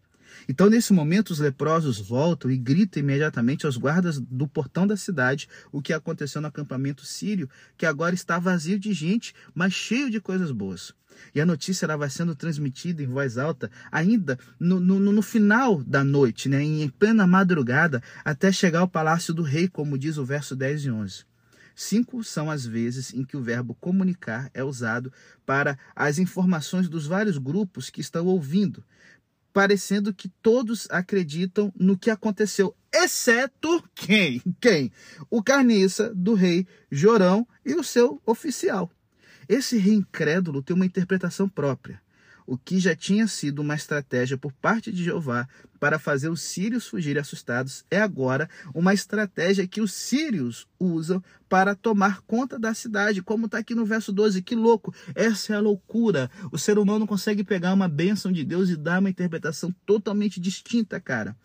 Então, 0.48 0.70
nesse 0.70 0.92
momento, 0.92 1.30
os 1.30 1.38
leprosos 1.38 1.98
voltam 1.98 2.50
e 2.50 2.56
gritam 2.56 3.02
imediatamente 3.02 3.66
aos 3.66 3.76
guardas 3.76 4.18
do 4.18 4.46
portão 4.46 4.86
da 4.86 4.96
cidade 4.96 5.48
o 5.72 5.82
que 5.82 5.92
aconteceu 5.92 6.40
no 6.40 6.48
acampamento 6.48 7.04
sírio, 7.04 7.48
que 7.76 7.86
agora 7.86 8.14
está 8.14 8.38
vazio 8.38 8.78
de 8.78 8.92
gente, 8.92 9.34
mas 9.54 9.72
cheio 9.72 10.10
de 10.10 10.20
coisas 10.20 10.50
boas. 10.50 10.94
E 11.34 11.40
a 11.40 11.46
notícia 11.46 11.86
ela 11.86 11.96
vai 11.96 12.10
sendo 12.10 12.34
transmitida 12.34 13.02
em 13.02 13.06
voz 13.06 13.38
alta 13.38 13.70
ainda 13.90 14.38
no, 14.60 14.78
no, 14.78 14.98
no 15.00 15.22
final 15.22 15.82
da 15.82 16.04
noite, 16.04 16.48
né, 16.48 16.62
em 16.62 16.88
plena 16.88 17.26
madrugada, 17.26 18.02
até 18.24 18.52
chegar 18.52 18.80
ao 18.80 18.88
palácio 18.88 19.32
do 19.32 19.42
rei, 19.42 19.68
como 19.68 19.98
diz 19.98 20.18
o 20.18 20.24
verso 20.24 20.54
10 20.54 20.84
e 20.84 20.90
11. 20.90 21.24
Cinco 21.78 22.24
são 22.24 22.50
as 22.50 22.64
vezes 22.64 23.12
em 23.12 23.22
que 23.22 23.36
o 23.36 23.42
verbo 23.42 23.74
comunicar 23.74 24.50
é 24.54 24.64
usado 24.64 25.12
para 25.44 25.78
as 25.94 26.18
informações 26.18 26.88
dos 26.88 27.06
vários 27.06 27.36
grupos 27.36 27.90
que 27.90 28.00
estão 28.00 28.24
ouvindo, 28.24 28.82
parecendo 29.56 30.12
que 30.12 30.28
todos 30.28 30.86
acreditam 30.90 31.72
no 31.74 31.96
que 31.96 32.10
aconteceu, 32.10 32.76
exceto 32.92 33.82
quem? 33.94 34.42
Quem? 34.60 34.92
O 35.30 35.42
carniça 35.42 36.14
do 36.14 36.34
rei 36.34 36.66
Jorão 36.90 37.48
e 37.64 37.72
o 37.72 37.82
seu 37.82 38.20
oficial. 38.26 38.90
Esse 39.48 39.78
rei 39.78 39.94
incrédulo 39.94 40.62
tem 40.62 40.76
uma 40.76 40.84
interpretação 40.84 41.48
própria. 41.48 42.02
O 42.46 42.58
que 42.58 42.78
já 42.78 42.94
tinha 42.94 43.26
sido 43.26 43.60
uma 43.60 43.74
estratégia 43.74 44.36
por 44.36 44.52
parte 44.52 44.92
de 44.92 45.02
Jeová 45.02 45.48
para 45.78 45.98
fazer 45.98 46.28
os 46.28 46.40
sírios 46.42 46.86
fugirem 46.86 47.20
assustados 47.20 47.84
é 47.90 48.00
agora 48.00 48.48
uma 48.74 48.94
estratégia 48.94 49.66
que 49.66 49.80
os 49.80 49.92
sírios 49.92 50.66
usam 50.78 51.22
para 51.48 51.74
tomar 51.74 52.20
conta 52.22 52.58
da 52.58 52.74
cidade, 52.74 53.22
como 53.22 53.46
está 53.46 53.58
aqui 53.58 53.74
no 53.74 53.84
verso 53.84 54.12
12. 54.12 54.42
Que 54.42 54.54
louco! 54.54 54.94
Essa 55.14 55.54
é 55.54 55.56
a 55.56 55.60
loucura. 55.60 56.30
O 56.50 56.58
ser 56.58 56.78
humano 56.78 57.06
consegue 57.06 57.44
pegar 57.44 57.72
uma 57.72 57.88
bênção 57.88 58.32
de 58.32 58.44
Deus 58.44 58.68
e 58.68 58.76
dar 58.76 59.00
uma 59.00 59.10
interpretação 59.10 59.74
totalmente 59.84 60.40
distinta, 60.40 61.00
cara. 61.00 61.36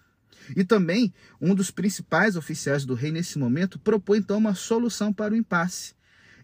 E 0.55 0.63
também, 0.63 1.13
um 1.39 1.53
dos 1.53 1.71
principais 1.71 2.35
oficiais 2.35 2.85
do 2.85 2.93
rei 2.93 3.11
nesse 3.11 3.37
momento 3.37 3.79
propõe 3.79 4.19
então 4.19 4.37
uma 4.37 4.55
solução 4.55 5.13
para 5.13 5.33
o 5.33 5.37
impasse. 5.37 5.93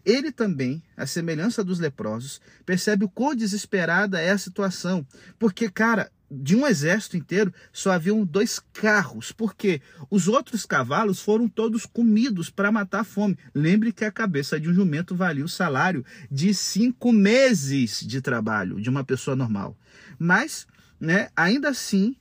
Ele 0.04 0.32
também, 0.32 0.82
à 0.96 1.06
semelhança 1.06 1.62
dos 1.62 1.78
leprosos, 1.78 2.40
percebe 2.64 3.04
o 3.04 3.08
quão 3.08 3.34
desesperada 3.34 4.20
é 4.20 4.30
a 4.30 4.38
situação. 4.38 5.06
Porque, 5.38 5.68
cara, 5.68 6.10
de 6.30 6.54
um 6.54 6.66
exército 6.66 7.16
inteiro 7.16 7.52
só 7.72 7.92
haviam 7.92 8.24
dois 8.24 8.60
carros, 8.72 9.32
porque 9.32 9.80
os 10.10 10.28
outros 10.28 10.66
cavalos 10.66 11.20
foram 11.20 11.48
todos 11.48 11.86
comidos 11.86 12.50
para 12.50 12.72
matar 12.72 13.00
a 13.00 13.04
fome. 13.04 13.38
Lembre 13.54 13.92
que 13.92 14.04
a 14.04 14.12
cabeça 14.12 14.60
de 14.60 14.68
um 14.68 14.74
jumento 14.74 15.14
valia 15.14 15.44
o 15.44 15.48
salário 15.48 16.04
de 16.30 16.52
cinco 16.52 17.12
meses 17.12 18.00
de 18.00 18.20
trabalho 18.20 18.80
de 18.80 18.90
uma 18.90 19.04
pessoa 19.04 19.34
normal. 19.34 19.76
Mas, 20.18 20.66
né, 21.00 21.28
ainda 21.34 21.70
assim, 21.70 22.16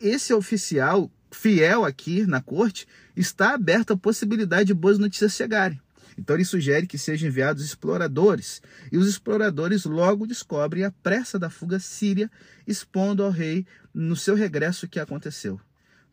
esse 0.00 0.32
oficial 0.32 1.10
fiel 1.30 1.84
aqui 1.84 2.26
na 2.26 2.40
corte 2.40 2.86
está 3.16 3.54
aberto 3.54 3.92
à 3.92 3.96
possibilidade 3.96 4.66
de 4.66 4.74
boas 4.74 4.98
notícias 4.98 5.34
chegarem. 5.34 5.80
Então 6.16 6.34
ele 6.34 6.44
sugere 6.44 6.86
que 6.86 6.96
sejam 6.96 7.28
enviados 7.28 7.64
exploradores, 7.64 8.62
e 8.90 8.96
os 8.96 9.08
exploradores 9.08 9.84
logo 9.84 10.26
descobrem 10.26 10.84
a 10.84 10.90
pressa 10.90 11.38
da 11.38 11.50
fuga 11.50 11.78
síria, 11.78 12.30
expondo 12.66 13.22
ao 13.22 13.30
rei 13.30 13.66
no 13.92 14.16
seu 14.16 14.34
regresso 14.34 14.86
o 14.86 14.88
que 14.88 14.98
aconteceu. 14.98 15.60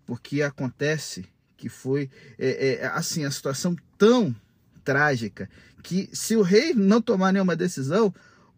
Porque 0.05 0.41
acontece 0.41 1.25
que 1.55 1.69
foi 1.69 2.09
é, 2.37 2.81
é, 2.81 2.85
assim 2.87 3.23
a 3.23 3.31
situação 3.31 3.75
tão 3.97 4.35
trágica 4.83 5.49
que 5.81 6.09
se 6.13 6.35
o 6.35 6.41
rei 6.41 6.73
não 6.73 7.01
tomar 7.01 7.31
nenhuma 7.31 7.55
decisão, 7.55 8.13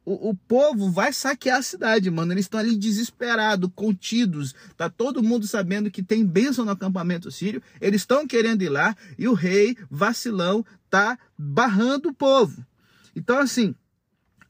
o, 0.06 0.30
o, 0.30 0.36
povo 0.36 0.92
vai 0.92 1.12
saquear 1.12 1.58
a 1.58 1.64
cidade, 1.64 2.12
mano. 2.12 2.32
Eles 2.32 2.46
estão 2.46 2.60
ali 2.60 2.76
desesperados, 2.76 3.70
contidos. 3.76 4.54
Tá 4.78 4.90
todo 4.90 5.24
mundo 5.24 5.48
sabendo 5.48 5.90
que 5.90 6.04
tem 6.04 6.24
bênção 6.24 6.64
no 6.64 6.72
acampamento 6.72 7.32
sírio. 7.32 7.62
Eles 7.82 8.02
estão 8.02 8.28
querendo 8.28 8.62
ir 8.62 8.70
lá 8.70 8.96
e 9.18 9.28
o 9.28 9.34
rei, 9.34 9.76
vacilão, 9.90 10.64
tá 10.90 11.18
barrando 11.38 12.10
o 12.10 12.14
povo. 12.14 12.64
Então, 13.16 13.40
assim, 13.40 13.74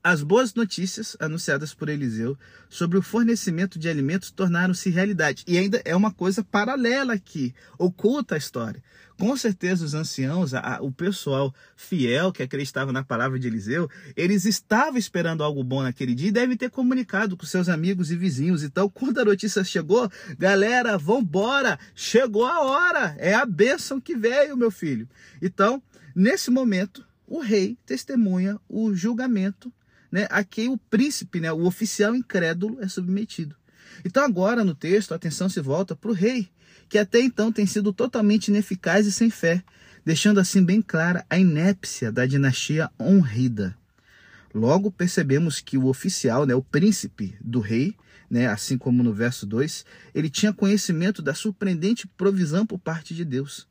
as 0.05 0.21
boas 0.21 0.53
notícias 0.53 1.17
anunciadas 1.19 1.74
por 1.74 1.89
Eliseu 1.89 2.38
sobre 2.69 2.95
o 2.95 3.01
fornecimento 3.01 3.79
de 3.79 3.89
alimentos 3.89 4.29
tornaram-se 4.29 4.91
realidade. 4.91 5.43
E 5.47 5.57
ainda 5.57 5.81
é 5.83 5.95
uma 5.95 6.12
coisa 6.12 6.43
paralela 6.43 7.13
aqui, 7.13 7.55
oculta 7.75 8.35
a 8.35 8.38
história. 8.38 8.83
Com 9.17 9.35
certeza 9.35 9.83
os 9.83 9.95
anciãos, 9.95 10.53
a, 10.53 10.77
o 10.79 10.91
pessoal 10.91 11.51
fiel 11.75 12.31
que 12.31 12.43
acreditava 12.43 12.93
na 12.93 13.03
palavra 13.03 13.39
de 13.39 13.47
Eliseu, 13.47 13.89
eles 14.15 14.45
estavam 14.45 15.00
esperando 15.00 15.43
algo 15.43 15.63
bom 15.63 15.81
naquele 15.81 16.13
dia 16.13 16.27
e 16.27 16.31
devem 16.31 16.55
ter 16.55 16.69
comunicado 16.69 17.35
com 17.35 17.47
seus 17.47 17.67
amigos 17.67 18.12
e 18.12 18.15
vizinhos. 18.15 18.62
Então, 18.62 18.88
quando 18.88 19.17
a 19.17 19.25
notícia 19.25 19.63
chegou, 19.63 20.07
galera, 20.38 21.00
vambora, 21.00 21.79
chegou 21.95 22.45
a 22.45 22.62
hora, 22.62 23.15
é 23.17 23.33
a 23.33 23.43
bênção 23.43 24.00
que 24.00 24.15
veio, 24.15 24.55
meu 24.55 24.69
filho. 24.69 25.09
Então, 25.41 25.81
nesse 26.15 26.51
momento, 26.51 27.03
o 27.25 27.39
rei 27.39 27.75
testemunha 27.88 28.59
o 28.69 28.93
julgamento 28.93 29.74
né, 30.15 30.27
a 30.29 30.45
quem 30.45 30.69
o 30.69 30.77
príncipe, 30.77 31.41
né, 31.41 31.51
o 31.51 31.65
oficial 31.65 32.15
incrédulo, 32.15 32.77
é 32.79 32.88
submetido. 32.88 33.53
Então, 34.05 34.24
agora 34.24 34.63
no 34.63 34.74
texto, 34.74 35.12
a 35.12 35.15
atenção 35.15 35.50
se 35.50 35.60
volta 35.60 35.93
para 35.93 36.10
o 36.10 36.13
rei, 36.13 36.48
que 36.88 36.98
até 36.98 37.19
então 37.19 37.51
tem 37.51 37.65
sido 37.65 37.91
totalmente 37.91 38.48
ineficaz 38.48 39.05
e 39.05 39.12
sem 39.12 39.29
fé, 39.29 39.62
deixando 40.05 40.39
assim 40.39 40.63
bem 40.63 40.81
clara 40.81 41.25
a 41.29 41.38
inépcia 41.38 42.13
da 42.13 42.25
dinastia 42.25 42.89
honrida. 42.98 43.77
Logo 44.53 44.89
percebemos 44.89 45.60
que 45.60 45.77
o 45.77 45.88
oficial, 45.88 46.45
né, 46.45 46.55
o 46.55 46.63
príncipe 46.63 47.36
do 47.41 47.60
rei, 47.60 47.93
né, 48.29 48.48
assim 48.48 48.77
como 48.77 49.03
no 49.03 49.13
verso 49.13 49.45
2, 49.45 49.84
ele 50.13 50.29
tinha 50.29 50.53
conhecimento 50.53 51.22
da 51.22 51.34
surpreendente 51.34 52.07
provisão 52.07 52.65
por 52.65 52.79
parte 52.79 53.13
de 53.13 53.25
Deus. 53.25 53.67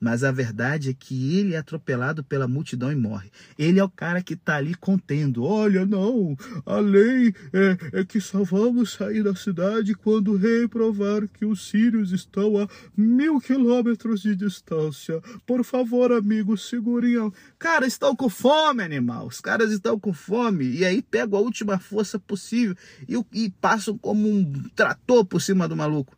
Mas 0.00 0.22
a 0.22 0.30
verdade 0.30 0.90
é 0.90 0.94
que 0.94 1.36
ele 1.36 1.54
é 1.54 1.58
atropelado 1.58 2.22
pela 2.22 2.46
multidão 2.46 2.92
e 2.92 2.94
morre. 2.94 3.30
Ele 3.58 3.80
é 3.80 3.84
o 3.84 3.90
cara 3.90 4.22
que 4.22 4.34
está 4.34 4.56
ali 4.56 4.74
contendo. 4.74 5.44
Olha, 5.44 5.84
não, 5.84 6.36
a 6.64 6.78
lei 6.78 7.34
é, 7.52 8.00
é, 8.00 8.04
que 8.04 8.20
só 8.20 8.44
vamos 8.44 8.92
sair 8.92 9.22
da 9.22 9.34
cidade 9.34 9.94
quando 9.94 10.32
o 10.32 10.36
rei 10.36 10.68
provar 10.68 11.26
que 11.26 11.44
os 11.44 11.68
sírios 11.68 12.12
estão 12.12 12.58
a 12.58 12.68
mil 12.96 13.40
quilômetros 13.40 14.22
de 14.22 14.36
distância. 14.36 15.20
Por 15.44 15.64
favor, 15.64 16.12
amigos, 16.12 16.68
segurem. 16.68 17.32
Cara, 17.58 17.86
estão 17.86 18.14
com 18.14 18.28
fome, 18.28 18.82
animal. 18.82 19.26
Os 19.26 19.40
caras 19.40 19.72
estão 19.72 19.98
com 19.98 20.12
fome. 20.12 20.64
E 20.64 20.84
aí 20.84 21.02
pegam 21.02 21.38
a 21.38 21.42
última 21.42 21.78
força 21.78 22.18
possível 22.18 22.76
e, 23.08 23.20
e 23.32 23.50
passam 23.50 23.98
como 23.98 24.28
um 24.28 24.68
trator 24.76 25.24
por 25.24 25.40
cima 25.40 25.66
do 25.66 25.76
maluco. 25.76 26.16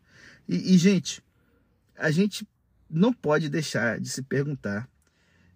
e, 0.49 0.75
e 0.75 0.79
gente, 0.79 1.23
a 1.97 2.11
gente 2.11 2.47
não 2.91 3.13
pode 3.13 3.49
deixar 3.49 4.01
de 4.01 4.09
se 4.09 4.23
perguntar 4.23 4.89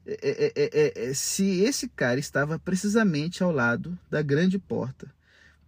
é 0.07 0.13
é, 0.23 0.53
é, 0.55 0.71
é, 0.73 1.11
é, 1.11 1.15
se 1.15 1.61
esse 1.61 1.89
cara 1.89 2.21
estava 2.21 2.59
precisamente 2.59 3.43
ao 3.43 3.51
lado 3.51 3.99
da 4.11 4.21
grande 4.21 4.59
porta 4.59 5.11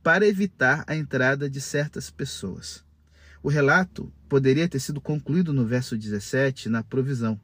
para 0.02 0.26
evitar 0.26 0.84
a 0.86 0.94
entrada 0.94 1.48
de 1.48 1.60
certas 1.60 2.10
pessoas. 2.10 2.84
O 3.42 3.48
relato 3.48 4.12
poderia 4.28 4.68
ter 4.68 4.78
sido 4.78 5.00
concluído 5.00 5.52
no 5.52 5.64
verso 5.64 5.96
17, 5.96 6.68
na 6.68 6.82
provisão, 6.82 7.40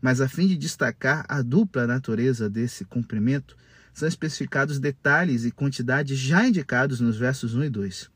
mas 0.00 0.20
a 0.20 0.28
fim 0.28 0.46
de 0.46 0.56
destacar 0.56 1.26
a 1.28 1.42
dupla 1.42 1.86
natureza 1.86 2.48
desse 2.48 2.84
cumprimento, 2.84 3.56
são 3.92 4.08
especificados 4.08 4.78
detalhes 4.78 5.44
e 5.44 5.50
quantidades 5.50 6.18
já 6.18 6.46
indicados 6.46 7.00
nos 7.00 7.18
versos 7.18 7.54
1 7.54 7.64
e 7.64 7.70
2. 7.70 8.10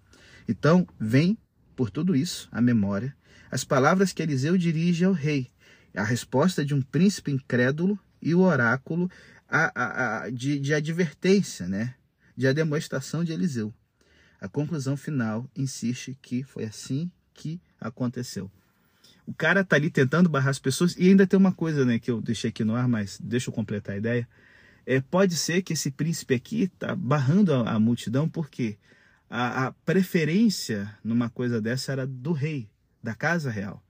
Então, 0.49 0.87
vem, 0.99 1.37
por 1.76 1.90
tudo 1.90 2.16
isso, 2.16 2.49
a 2.50 2.61
memória 2.61 3.14
as 3.54 3.62
palavras 3.62 4.12
que 4.12 4.20
Eliseu 4.20 4.58
dirige 4.58 5.04
ao 5.04 5.12
rei, 5.12 5.49
a 5.94 6.02
resposta 6.02 6.64
de 6.64 6.75
um 6.75 6.82
príncipe 6.82 7.30
incrédulo 7.30 7.96
e 8.20 8.34
o 8.34 8.40
oráculo 8.40 9.08
a, 9.49 9.70
a, 9.80 10.25
a, 10.25 10.30
de, 10.30 10.58
de 10.58 10.75
advertência, 10.75 11.68
né? 11.68 11.94
de 12.37 12.49
a 12.49 12.52
demonstração 12.52 13.23
de 13.23 13.32
Eliseu. 13.32 13.73
A 14.40 14.49
conclusão 14.49 14.96
final 14.96 15.49
insiste 15.54 16.18
que 16.20 16.42
foi 16.42 16.64
assim 16.64 17.08
que 17.32 17.61
aconteceu. 17.80 18.50
O 19.25 19.32
cara 19.32 19.61
está 19.61 19.76
ali 19.76 19.88
tentando 19.88 20.28
barrar 20.28 20.50
as 20.50 20.58
pessoas 20.58 20.96
e 20.99 21.08
ainda 21.08 21.25
tem 21.25 21.38
uma 21.38 21.52
coisa 21.52 21.84
né, 21.84 22.00
que 22.00 22.11
eu 22.11 22.20
deixei 22.20 22.50
aqui 22.50 22.64
no 22.64 22.75
ar, 22.75 22.88
mas 22.88 23.20
deixa 23.23 23.50
eu 23.50 23.54
completar 23.54 23.94
a 23.94 23.99
ideia. 23.99 24.28
É, 24.84 25.00
pode 25.00 25.37
ser 25.37 25.62
que 25.62 25.75
esse 25.75 25.92
príncipe 25.92 26.34
aqui 26.34 26.64
está 26.64 26.96
barrando 26.96 27.54
a, 27.54 27.70
a, 27.75 27.78
multidão 27.78 28.28
porque 28.28 28.76
a, 29.30 29.66
a 29.66 29.73
preferência 29.73 30.92
numa 31.04 31.30
coisa 31.30 31.61
dessa 31.61 31.92
era 31.92 32.04
do 32.04 32.32
rei, 32.32 32.68
da 33.04 33.14
casa 33.14 33.50
real. 33.50 33.84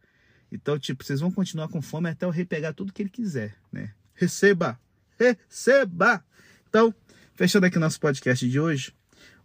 Então, 0.50 0.78
tipo, 0.78 1.04
vocês 1.04 1.20
vão 1.20 1.30
continuar 1.30 1.68
com 1.68 1.80
fome 1.80 2.10
até 2.10 2.26
o 2.26 2.30
rei 2.30 2.44
pegar 2.44 2.72
tudo 2.72 2.92
que 2.92 3.00
ele 3.00 3.08
quiser, 3.08 3.56
né? 3.72 3.94
Receba! 4.12 4.78
Receba! 5.18 6.24
Então, 6.68 6.92
fechando 7.34 7.64
aqui 7.64 7.78
nosso 7.78 8.00
podcast 8.00 8.48
de 8.48 8.58
hoje. 8.58 8.92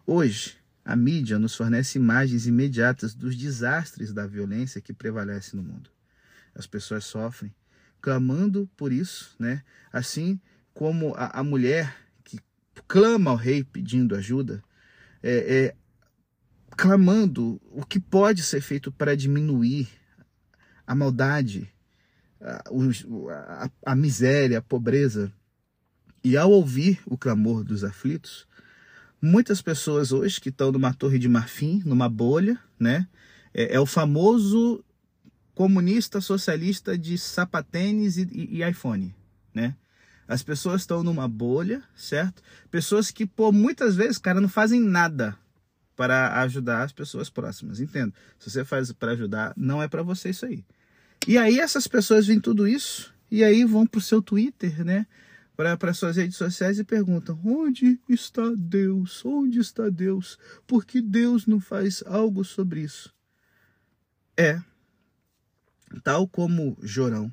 Hoje, 0.05 0.57
a 0.83 0.95
mídia 0.95 1.37
nos 1.37 1.55
fornece 1.55 1.99
imagens 1.99 2.47
imediatas 2.47 3.13
dos 3.13 3.35
desastres 3.35 4.11
da 4.11 4.25
violência 4.25 4.81
que 4.81 4.91
prevalece 4.91 5.55
no 5.55 5.61
mundo. 5.61 5.91
As 6.55 6.65
pessoas 6.65 7.05
sofrem, 7.05 7.53
clamando 8.01 8.67
por 8.75 8.91
isso, 8.91 9.35
né? 9.37 9.63
Assim 9.93 10.41
como 10.73 11.13
a, 11.15 11.39
a 11.39 11.43
mulher 11.43 11.95
que 12.23 12.39
clama 12.87 13.29
ao 13.29 13.37
rei 13.37 13.63
pedindo 13.63 14.15
ajuda, 14.15 14.63
é, 15.21 15.65
é, 15.65 15.75
clamando 16.75 17.59
o 17.71 17.85
que 17.85 17.99
pode 17.99 18.43
ser 18.43 18.61
feito 18.61 18.91
para 18.91 19.15
diminuir 19.15 19.87
a 20.85 20.95
maldade, 20.95 21.71
a, 22.41 22.63
a, 23.63 23.69
a 23.85 23.95
miséria, 23.95 24.59
a 24.59 24.61
pobreza. 24.61 25.31
E 26.23 26.35
ao 26.35 26.51
ouvir 26.51 26.99
o 27.05 27.17
clamor 27.17 27.63
dos 27.63 27.83
aflitos, 27.83 28.47
muitas 29.21 29.61
pessoas 29.61 30.11
hoje 30.11 30.39
que 30.41 30.49
estão 30.49 30.71
numa 30.71 30.93
torre 30.93 31.19
de 31.19 31.29
marfim, 31.29 31.81
numa 31.85 32.09
bolha, 32.09 32.59
né? 32.79 33.07
É, 33.53 33.75
é 33.75 33.79
o 33.79 33.85
famoso 33.85 34.83
comunista 35.53 36.21
socialista 36.21 36.97
de 36.97 37.17
sapatênis 37.17 38.17
e, 38.17 38.27
e, 38.31 38.57
e, 38.57 38.69
iPhone, 38.69 39.15
né? 39.53 39.75
As 40.27 40.43
pessoas 40.43 40.81
estão 40.81 41.03
numa 41.03 41.27
bolha, 41.27 41.83
certo? 41.95 42.41
Pessoas 42.69 43.09
que, 43.09 43.25
por 43.25 43.51
muitas 43.51 43.95
vezes, 43.95 44.17
cara, 44.17 44.39
não 44.39 44.49
fazem 44.49 44.79
nada 44.79 45.37
para 45.99 46.41
ajudar 46.43 46.83
as 46.83 46.93
pessoas 46.93 47.29
próximas. 47.29 47.81
Entendo. 47.81 48.13
Se 48.39 48.49
você 48.49 48.63
faz 48.63 48.89
para 48.93 49.11
ajudar, 49.11 49.53
não 49.57 49.83
é 49.83 49.87
para 49.89 50.01
você 50.01 50.29
isso 50.29 50.45
aí. 50.45 50.63
E 51.27 51.37
aí 51.37 51.59
essas 51.59 51.87
pessoas 51.87 52.25
veem 52.25 52.39
tudo 52.39 52.65
isso 52.65 53.13
e 53.29 53.43
aí 53.43 53.65
vão 53.65 53.85
para 53.85 53.97
o 53.97 54.01
seu 54.01 54.21
Twitter, 54.21 54.85
né? 54.85 55.05
para 55.77 55.93
suas 55.93 56.15
redes 56.15 56.37
sociais 56.37 56.79
e 56.79 56.85
perguntam: 56.85 57.37
onde 57.43 57.99
está 58.07 58.49
Deus? 58.55 59.25
Onde 59.25 59.59
está 59.59 59.89
Deus? 59.89 60.39
Por 60.65 60.85
que 60.85 61.01
Deus 61.01 61.45
não 61.45 61.59
faz 61.59 62.01
algo 62.05 62.45
sobre 62.45 62.79
isso? 62.79 63.13
É, 64.37 64.61
tal 66.01 66.29
como 66.29 66.77
Jorão, 66.81 67.29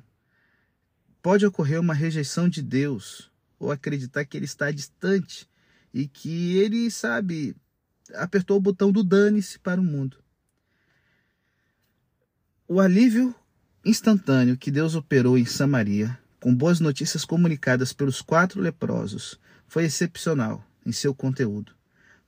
pode 1.21 1.45
ocorrer 1.45 1.79
uma 1.79 1.93
rejeição 1.93 2.49
de 2.49 2.61
Deus 2.61 3.31
ou 3.57 3.71
acreditar 3.71 4.25
que 4.25 4.35
ele 4.35 4.43
está 4.43 4.71
distante 4.71 5.49
e 5.93 6.05
que 6.05 6.57
ele, 6.57 6.91
sabe, 6.91 7.55
apertou 8.15 8.57
o 8.57 8.61
botão 8.61 8.91
do 8.91 9.03
dane-se 9.03 9.59
para 9.59 9.79
o 9.79 9.83
mundo. 9.83 10.17
O 12.67 12.79
alívio 12.79 13.33
instantâneo 13.85 14.57
que 14.57 14.69
Deus 14.69 14.95
operou 14.95 15.37
em 15.37 15.45
Samaria, 15.45 16.17
com 16.39 16.53
boas 16.53 16.79
notícias 16.79 17.23
comunicadas 17.23 17.93
pelos 17.93 18.21
quatro 18.21 18.61
leprosos, 18.61 19.39
foi 19.67 19.85
excepcional 19.85 20.63
em 20.85 20.91
seu 20.91 21.13
conteúdo, 21.13 21.73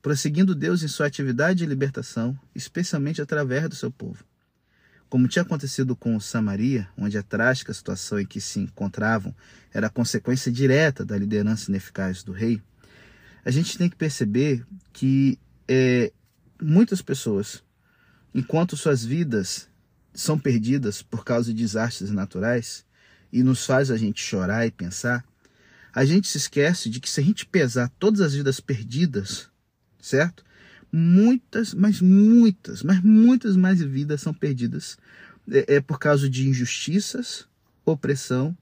prosseguindo 0.02 0.56
Deus 0.56 0.84
em 0.84 0.88
sua 0.88 1.08
atividade 1.08 1.60
de 1.60 1.66
libertação, 1.66 2.38
especialmente 2.56 3.22
através 3.22 3.68
do 3.70 3.76
seu 3.76 3.92
povo. 3.92 4.24
Como 5.10 5.28
tinha 5.28 5.42
acontecido 5.42 5.96
com 5.96 6.20
Samaria, 6.20 6.88
onde 6.98 7.18
a 7.18 7.24
trágica 7.24 7.74
situação 7.74 8.20
em 8.20 8.26
que 8.26 8.40
se 8.40 8.60
encontravam 8.60 9.36
era 9.74 9.90
consequência 9.90 10.52
direta 10.52 11.04
da 11.04 11.18
liderança 11.18 11.72
ineficaz 11.72 12.24
do 12.24 12.32
rei, 12.32 12.62
a 13.44 13.52
gente 13.52 13.78
tem 13.78 13.90
que 13.90 13.96
perceber 13.96 14.64
que 14.94 15.40
é, 15.70 16.12
muitas 16.60 17.00
pessoas, 17.00 17.64
enquanto 18.34 18.76
suas 18.76 19.06
vidas 19.06 19.70
são 20.12 20.38
perdidas 20.40 21.04
por 21.04 21.24
causa 21.24 21.54
de 21.54 21.62
desastres 21.62 22.10
naturais 22.10 22.84
e 23.32 23.44
nos 23.44 23.64
faz 23.68 23.92
a 23.92 23.98
gente 23.98 24.20
chorar 24.20 24.66
e 24.66 24.72
pensar, 24.72 25.24
a 25.94 26.04
gente 26.04 26.28
se 26.28 26.40
esquece 26.40 26.90
de 26.90 27.00
que 27.00 27.08
se 27.08 27.22
a 27.22 27.24
gente 27.24 27.46
pesar 27.46 27.92
todas 28.00 28.20
as 28.20 28.34
vidas 28.34 28.60
perdidas, 28.60 29.48
certo? 30.02 30.44
Muitas, 30.92 31.76
mas 31.76 32.02
muitas, 32.02 32.82
mas 32.82 33.00
muitas 33.02 33.56
mais 33.56 33.80
vidas 33.80 34.22
são 34.22 34.34
perdidas 34.34 34.98
é, 35.52 35.76
é 35.76 35.82
por 35.82 36.00
causa 36.00 36.28
de 36.28 36.50
injustiças, 36.50 37.48
opressão 37.86 38.58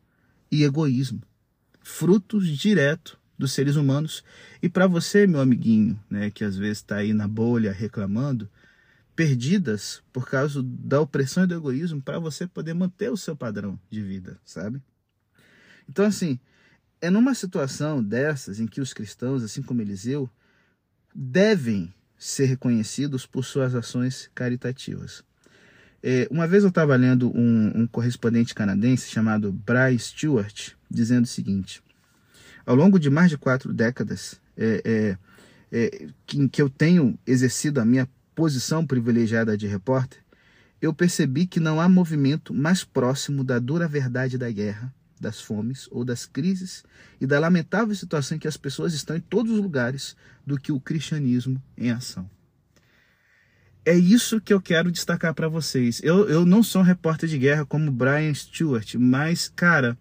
e 0.52 0.66
egoísmo, 0.66 1.22
frutos 1.82 2.46
direto 2.50 3.18
dos 3.38 3.52
seres 3.52 3.76
humanos. 3.76 4.24
E 4.62 4.68
para 4.68 4.88
você, 4.88 5.28
meu 5.28 5.40
amiguinho, 5.40 6.00
né, 6.10 6.30
que 6.32 6.44
às 6.44 6.58
vezes 6.58 6.80
está 6.80 6.98
aí 6.98 7.14
na 7.14 7.28
bolha 7.28 7.72
reclamando, 7.72 8.50
perdidas 9.16 10.02
por 10.14 10.30
causa 10.30 10.62
da 10.64 11.02
opressão 11.02 11.44
e 11.44 11.48
do 11.48 11.56
egoísmo 11.56 12.02
para 12.02 12.20
você 12.20 12.46
poder 12.46 12.74
manter 12.74 13.12
o 13.12 13.18
seu 13.18 13.36
padrão 13.36 13.80
de 13.90 14.02
vida, 14.02 14.40
sabe? 14.46 14.82
Então, 15.90 16.06
assim, 16.06 16.40
é 17.02 17.10
numa 17.10 17.34
situação 17.34 18.04
dessas 18.04 18.60
em 18.60 18.68
que 18.68 18.82
os 18.82 18.94
cristãos, 18.94 19.44
assim 19.44 19.62
como 19.62 19.82
Eliseu, 19.82 20.30
devem 21.14 21.94
ser 22.18 22.46
reconhecidos 22.46 23.26
por 23.26 23.44
suas 23.44 23.76
ações 23.76 24.30
caritativas. 24.34 25.24
É, 26.02 26.28
uma 26.30 26.48
vez 26.48 26.64
eu 26.64 26.70
estava 26.70 26.96
lendo 26.96 27.36
um, 27.36 27.82
um, 27.82 27.88
correspondente 27.88 28.54
canadense 28.54 29.10
chamado 29.10 29.52
Bryce 29.52 30.10
Stewart 30.10 30.72
dizendo 30.90 31.26
o 31.26 31.28
seguinte: 31.28 31.82
ao 32.68 32.76
longo 32.76 33.00
de 33.00 33.10
mais 33.10 33.30
de 33.30 33.38
quatro 33.38 33.74
décadas 33.74 34.40
é, 34.58 34.82
é, 34.84 35.18
é 35.72 36.08
que, 36.26 36.50
que 36.50 36.62
eu 36.62 36.70
tenho 36.70 37.18
exercido 37.26 37.80
a 37.80 37.86
minha 37.86 38.08
posição 38.36 38.86
privilegiada 38.86 39.58
de 39.58 39.66
repórter, 39.66 40.20
eu 40.82 40.94
percebi 40.94 41.48
que 41.48 41.62
não 41.62 41.80
há 41.80 41.88
movimento 41.88 42.54
mais 42.54 42.84
próximo 42.84 43.42
da 43.44 43.58
dura 43.58 43.88
verdade 43.88 44.38
da 44.38 44.52
guerra, 44.52 44.94
das 45.20 45.42
fomes 45.42 45.88
ou 45.92 46.04
das 46.04 46.26
crises 46.26 46.84
e 47.20 47.26
da 47.26 47.40
lamentável 47.40 47.96
situação 47.96 48.36
em 48.36 48.40
que 48.40 48.50
as 48.50 48.58
pessoas 48.58 48.94
estão 48.94 49.16
em 49.16 49.22
todos 49.22 49.54
os 49.54 49.60
lugares 49.60 50.16
do 50.46 50.60
que 50.60 50.72
o 50.72 50.80
cristianismo 50.80 51.64
em 51.76 51.90
ação. 51.90 52.30
É 53.86 53.96
isso 53.96 54.42
que 54.42 54.54
eu 54.54 54.60
quero 54.60 54.92
destacar 54.92 55.34
para 55.34 55.48
vocês. 55.48 56.02
Eu, 56.04 56.28
eu 56.30 56.46
não 56.46 56.62
sou 56.62 56.82
um 56.82 56.86
repórter 56.86 57.30
de 57.30 57.38
guerra 57.38 57.66
como 57.66 57.90
Brian 57.90 58.34
Stewart, 58.34 58.96
mas, 58.96 59.48
cara, 59.56 59.98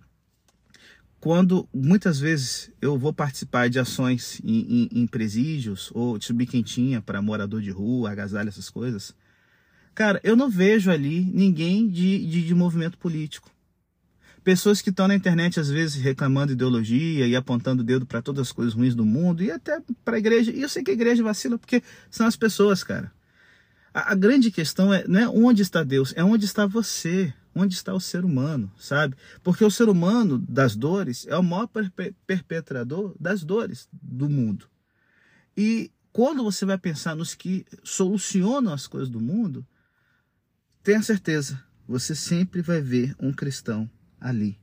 quando 1.21 1.69
muitas 1.73 2.19
vezes 2.19 2.71
eu 2.81 2.99
vou 2.99 3.13
participar 3.13 3.69
de 3.69 3.79
ações 3.79 4.41
em, 4.45 4.89
em, 4.93 5.03
em 5.03 5.07
presídios 5.07 5.91
ou 5.95 6.21
subir 6.21 6.47
quentinha 6.47 7.01
para 7.01 7.23
morador 7.23 7.61
de 7.61 7.71
rua, 7.71 8.11
agasalho, 8.11 8.49
essas 8.49 8.71
coisas, 8.71 9.15
cara, 9.95 10.21
eu 10.23 10.37
não 10.37 10.51
vejo 10.51 10.91
ali 10.91 11.23
ninguém 11.23 11.89
de, 11.89 12.27
de, 12.27 12.47
de 12.47 12.55
movimento 12.55 12.99
político. 12.99 13.51
Pessoas 14.45 14.81
que 14.81 14.91
estão 14.91 15.09
na 15.09 15.15
internet 15.17 15.59
às 15.59 15.69
vezes 15.69 16.01
reclamando 16.01 16.53
ideologia 16.53 17.27
e 17.27 17.35
apontando 17.35 17.83
o 17.83 17.85
dedo 17.85 18.07
para 18.07 18.23
todas 18.23 18.47
as 18.47 18.53
coisas 18.53 18.75
ruins 18.75 18.95
do 18.95 19.05
mundo 19.05 19.43
e 19.43 19.51
até 19.51 19.83
para 20.05 20.17
a 20.17 20.19
igreja. 20.21 20.53
E 20.53 20.63
eu 20.63 20.69
sei 20.69 20.85
que 20.85 20.93
a 20.93 20.95
igreja 20.95 21.25
vacila 21.25 21.59
porque 21.59 21.83
são 22.09 22.27
as 22.27 22.37
pessoas, 22.37 22.85
cara. 22.85 23.11
A, 23.93 24.13
a 24.13 24.15
grande 24.15 24.53
questão 24.53 24.95
é 24.95 25.05
não 25.09 25.19
é 25.19 25.29
onde 25.29 25.63
está 25.63 25.83
Deus, 25.83 26.13
é 26.15 26.23
onde 26.23 26.45
está 26.45 26.65
você 26.65 27.35
onde 27.57 27.75
está 27.75 27.95
o 27.95 28.01
ser 28.01 28.23
humano, 28.23 28.71
sabe? 28.79 29.17
Porque 29.43 29.65
o 29.65 29.71
ser 29.71 29.89
humano 29.89 30.39
das 30.39 30.77
dores 30.77 31.27
é 31.27 31.37
o 31.37 31.43
maior 31.43 31.67
perpetrador 32.27 33.17
das 33.19 33.43
dores 33.43 33.89
do 33.91 34.29
mundo. 34.29 34.69
E 35.57 35.91
quando 36.13 36.45
você 36.45 36.67
vai 36.67 36.77
pensar 36.77 37.17
nos 37.17 37.35
que 37.35 37.65
solucionam 37.83 38.75
as 38.75 38.87
coisas 38.87 39.09
do 39.09 39.21
mundo, 39.21 39.67
tenha 40.83 41.03
certeza, 41.03 41.59
você 41.89 42.15
sempre 42.15 42.61
vai 42.61 42.83
ver 42.83 43.17
um 43.19 43.33
cristão 43.33 43.91
ali. 44.21 44.59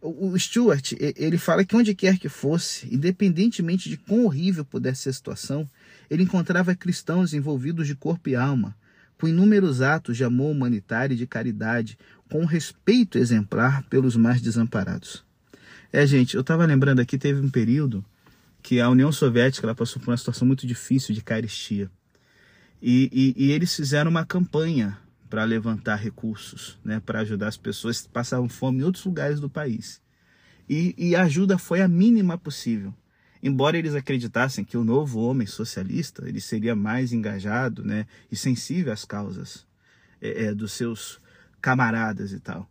O 0.00 0.38
Stuart, 0.38 0.92
ele 0.98 1.38
fala 1.38 1.64
que 1.64 1.76
onde 1.76 1.94
quer 1.94 2.18
que 2.18 2.28
fosse, 2.28 2.94
independentemente 2.94 3.88
de 3.88 3.96
quão 3.96 4.24
horrível 4.24 4.64
pudesse 4.64 5.02
ser 5.02 5.10
a 5.10 5.14
situação, 5.14 5.70
ele 6.10 6.22
encontrava 6.22 6.74
cristãos 6.74 7.32
envolvidos 7.32 7.86
de 7.86 7.94
corpo 7.94 8.28
e 8.28 8.36
alma, 8.36 8.76
com 9.20 9.28
inúmeros 9.28 9.80
atos 9.80 10.16
de 10.16 10.24
amor 10.24 10.50
humanitário 10.50 11.14
e 11.14 11.18
de 11.18 11.26
caridade, 11.26 11.98
com 12.30 12.44
respeito 12.44 13.18
exemplar 13.18 13.82
pelos 13.84 14.16
mais 14.16 14.40
desamparados. 14.40 15.24
É, 15.92 16.06
gente, 16.06 16.34
eu 16.34 16.40
estava 16.40 16.66
lembrando 16.66 17.00
aqui, 17.00 17.16
teve 17.16 17.40
um 17.40 17.50
período 17.50 18.04
que 18.62 18.80
a 18.80 18.88
União 18.88 19.12
Soviética 19.12 19.66
ela 19.66 19.74
passou 19.74 20.00
por 20.00 20.10
uma 20.10 20.16
situação 20.16 20.46
muito 20.46 20.66
difícil 20.66 21.14
de 21.14 21.22
carestia. 21.22 21.90
E, 22.82 23.34
e, 23.36 23.44
e 23.46 23.52
eles 23.52 23.74
fizeram 23.74 24.10
uma 24.10 24.24
campanha 24.24 24.98
para 25.28 25.44
levantar 25.44 25.96
recursos, 25.96 26.78
né, 26.84 27.00
para 27.00 27.20
ajudar 27.20 27.48
as 27.48 27.56
pessoas 27.56 28.02
que 28.02 28.08
passavam 28.08 28.48
fome 28.48 28.80
em 28.80 28.82
outros 28.82 29.04
lugares 29.04 29.40
do 29.40 29.50
país. 29.50 30.00
E, 30.68 30.94
e 30.96 31.14
a 31.14 31.22
ajuda 31.22 31.58
foi 31.58 31.82
a 31.82 31.88
mínima 31.88 32.38
possível. 32.38 32.94
Embora 33.46 33.76
eles 33.76 33.94
acreditassem 33.94 34.64
que 34.64 34.74
o 34.74 34.82
novo 34.82 35.20
homem 35.20 35.46
socialista 35.46 36.26
ele 36.26 36.40
seria 36.40 36.74
mais 36.74 37.12
engajado 37.12 37.84
né, 37.84 38.06
e 38.32 38.36
sensível 38.36 38.90
às 38.90 39.04
causas 39.04 39.66
é, 40.18 40.44
é, 40.44 40.54
dos 40.54 40.72
seus 40.72 41.20
camaradas 41.60 42.32
e 42.32 42.40
tal. 42.40 42.66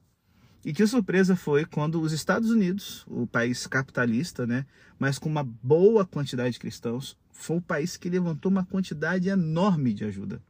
E 0.66 0.74
que 0.74 0.88
surpresa 0.88 1.36
foi 1.36 1.64
quando 1.64 2.02
os 2.02 2.12
Estados 2.12 2.50
Unidos, 2.50 3.06
o 3.08 3.28
país 3.28 3.68
capitalista, 3.68 4.48
né, 4.48 4.66
mas 4.98 5.20
com 5.20 5.30
uma 5.30 5.44
boa 5.44 6.08
quantidade 6.08 6.54
de 6.54 6.60
cristãos, 6.60 7.16
foi 7.32 7.58
o 7.58 7.62
país 7.62 7.96
que 7.96 8.10
levantou 8.10 8.52
uma 8.52 8.66
quantidade 8.66 9.30
enorme 9.30 9.94
de 9.94 10.06
ajuda 10.06 10.42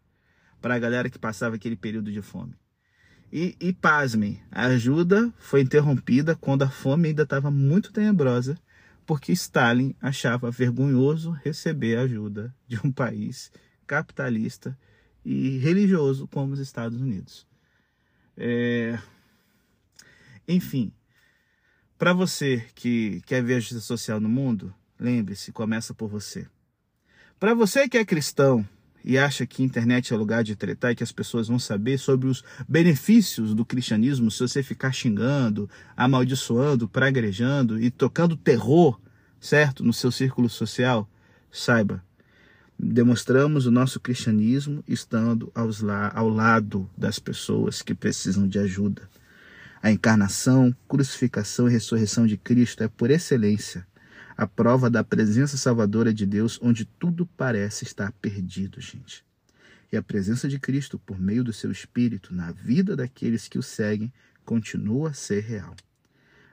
para 0.62 0.76
a 0.76 0.80
galera 0.80 1.10
que 1.10 1.20
passava 1.20 1.56
aquele 1.56 1.76
período 1.76 2.10
de 2.10 2.22
fome. 2.22 2.54
E, 3.30 3.58
e 3.60 3.74
pasmem, 3.74 4.42
a 4.50 4.68
ajuda 4.68 5.34
foi 5.38 5.60
interrompida 5.60 6.34
quando 6.34 6.64
a 6.64 6.70
fome 6.70 7.10
ainda 7.10 7.24
estava 7.24 7.52
muito 7.52 7.92
tenebrosa 7.92 8.58
porque 9.06 9.32
Stalin 9.32 9.96
achava 10.02 10.52
vergonhoso 10.52 11.32
receber 11.32 11.98
ajuda 11.98 12.54
de 12.68 12.80
um 12.86 12.92
país 12.92 13.52
capitalista 13.86 14.78
e 15.24 15.58
religioso 15.58 16.28
como 16.28 16.54
os 16.54 16.60
Estados 16.60 17.00
Unidos. 17.00 17.48
É... 18.36 18.98
Enfim, 20.48 20.92
para 21.98 22.14
você 22.14 22.66
que 22.76 23.22
quer 23.26 23.44
ver 23.44 23.56
a 23.56 23.60
justiça 23.60 23.82
social 23.82 24.20
no 24.20 24.28
mundo, 24.28 24.74
lembre-se, 25.00 25.52
começa 25.52 25.94
por 25.94 26.10
você. 26.10 26.48
Para 27.40 27.54
você 27.54 27.88
que 27.88 27.98
é 27.98 28.06
cristão 28.06 28.68
e 29.04 29.18
acha 29.18 29.46
que 29.46 29.64
internet 29.64 30.14
é 30.14 30.18
lugar 30.18 30.44
de 30.44 30.56
tretar 30.56 30.92
e 30.92 30.96
que 30.96 31.04
as 31.04 31.12
pessoas 31.12 31.48
vão 31.48 31.60
saber 31.60 31.98
sobre 31.98 32.28
os 32.28 32.44
benefícios 32.68 33.54
do 33.54 33.66
cristianismo 33.66 34.32
se 34.32 34.40
você 34.40 34.64
ficar 34.64 34.94
xingando, 34.94 35.70
amaldiçoando, 35.96 36.88
pragrejando 36.88 37.82
e 37.82 37.92
tocando 37.92 38.38
terror, 38.38 39.00
certo, 39.42 39.84
no 39.84 39.92
seu 39.92 40.12
círculo 40.12 40.50
social, 40.50 41.10
saiba, 41.52 42.04
demonstramos 42.80 43.66
o 43.66 43.72
nosso 43.72 44.00
cristianismo 44.00 44.84
estando 44.88 45.52
aos 45.54 45.82
la 45.82 46.12
ao 46.16 46.30
lado 46.30 46.90
das 46.98 47.20
pessoas 47.20 47.82
que 47.82 47.94
precisam 47.94 48.48
de 48.48 48.60
ajuda. 48.60 49.10
A 49.82 49.92
encarnação, 49.92 50.74
crucificação 50.88 51.68
e 51.68 51.72
ressurreição 51.72 52.26
de 52.26 52.38
Cristo 52.38 52.84
é, 52.84 52.88
por 52.88 53.12
excelência, 53.12 53.86
a 54.36 54.48
prova 54.48 54.90
da 54.90 55.04
presença 55.04 55.58
salvadora 55.58 56.14
de 56.14 56.26
Deus 56.26 56.60
onde 56.62 56.86
tudo 56.86 57.26
parece 57.26 57.84
estar 57.84 58.12
perdido, 58.14 58.82
gente. 58.82 59.24
E 59.92 59.98
a 59.98 60.02
presença 60.02 60.48
de 60.48 60.60
Cristo, 60.60 60.98
por 60.98 61.20
meio 61.20 61.44
do 61.44 61.54
seu 61.54 61.72
Espírito, 61.72 62.34
na 62.34 62.52
vida 62.52 62.96
daqueles 62.96 63.48
que 63.48 63.60
o 63.60 63.64
seguem, 63.64 64.12
continua 64.44 65.12
a 65.12 65.14
ser 65.14 65.42
real. 65.42 65.76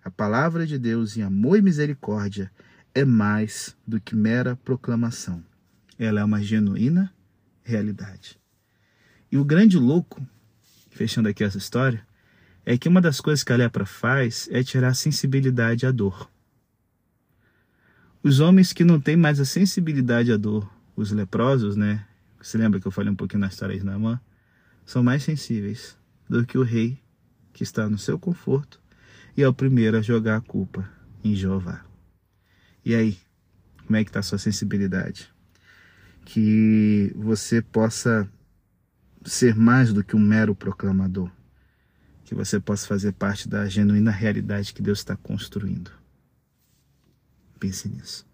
A 0.05 0.11
palavra 0.11 0.67
de 0.67 0.79
Deus 0.79 1.17
em 1.17 1.23
amor 1.23 1.59
e 1.59 1.63
misericórdia 1.63 2.51
é 2.95 3.05
mais 3.05 3.77
do 3.87 4.01
que 4.01 4.15
mera 4.15 4.57
proclamação. 4.57 5.45
Ela 5.99 6.21
é 6.21 6.25
uma 6.25 6.43
genuína 6.43 7.13
realidade. 7.63 8.39
E 9.31 9.39
o 9.39 9.45
grande 9.45 9.79
louco, 9.79 10.27
fechando 10.91 11.29
aqui 11.29 11.45
essa 11.45 11.59
história, 11.59 12.05
é 12.65 12.77
que 12.77 12.89
uma 12.89 13.01
das 13.01 13.21
coisas 13.21 13.45
que 13.45 13.53
a 13.53 13.57
lepra 13.57 13.87
faz 13.87 14.49
é 14.51 14.63
tirar 14.63 14.89
a 14.89 14.95
sensibilidade 14.95 15.87
à 15.87 15.91
dor. 15.91 16.31
Os 18.23 18.39
homens 18.39 18.75
que 18.75 18.85
não 18.85 19.01
têm 19.01 19.17
mais 19.17 19.41
a 19.41 19.47
sensibilidade 19.47 20.31
à 20.31 20.37
dor, 20.37 20.71
os 20.95 21.11
leprosos, 21.11 21.75
né? 21.75 22.07
Você 22.39 22.59
lembra 22.59 22.79
que 22.79 22.87
eu 22.87 22.93
falei 22.93 23.11
um 23.11 23.17
pouquinho 23.17 23.41
na 23.41 23.47
história 23.47 23.79
de 23.79 23.83
Naamã? 23.83 24.21
São 24.85 25.03
mais 25.03 25.23
sensíveis 25.23 25.97
do 26.29 26.45
que 26.45 26.59
o 26.59 26.63
rei 26.63 26.99
que 27.55 27.63
está 27.63 27.89
no 27.89 27.97
seu 27.97 28.19
conforto 28.19 28.79
e 29.35 29.43
é 29.43 29.49
o 29.49 29.55
primeiro 29.55 29.97
a 29.97 30.03
jogar 30.03 30.37
a 30.37 30.41
culpa 30.43 30.87
em 31.25 31.35
Jeová. 31.35 31.83
E 32.85 32.95
aí, 32.95 33.19
como 33.87 33.97
é 33.97 34.05
que 34.05 34.11
está 34.11 34.21
a 34.21 34.23
sua 34.23 34.39
sensibilidade? 34.39 35.33
Que 36.23 37.13
você 37.17 37.63
possa 37.63 38.29
ser 39.25 39.55
mais 39.55 39.95
do 39.95 40.05
que 40.05 40.15
um 40.15 40.21
mero 40.21 40.55
proclamador. 40.55 41.31
Que 42.25 42.35
você 42.35 42.61
possa 42.61 42.87
fazer 42.87 43.13
parte 43.13 43.49
da 43.49 43.67
genuína 43.67 44.11
realidade 44.11 44.75
que 44.75 44.83
Deus 44.83 44.99
está 44.99 45.17
construindo. 45.17 46.00
Pense 47.61 47.89
nisso. 47.89 48.30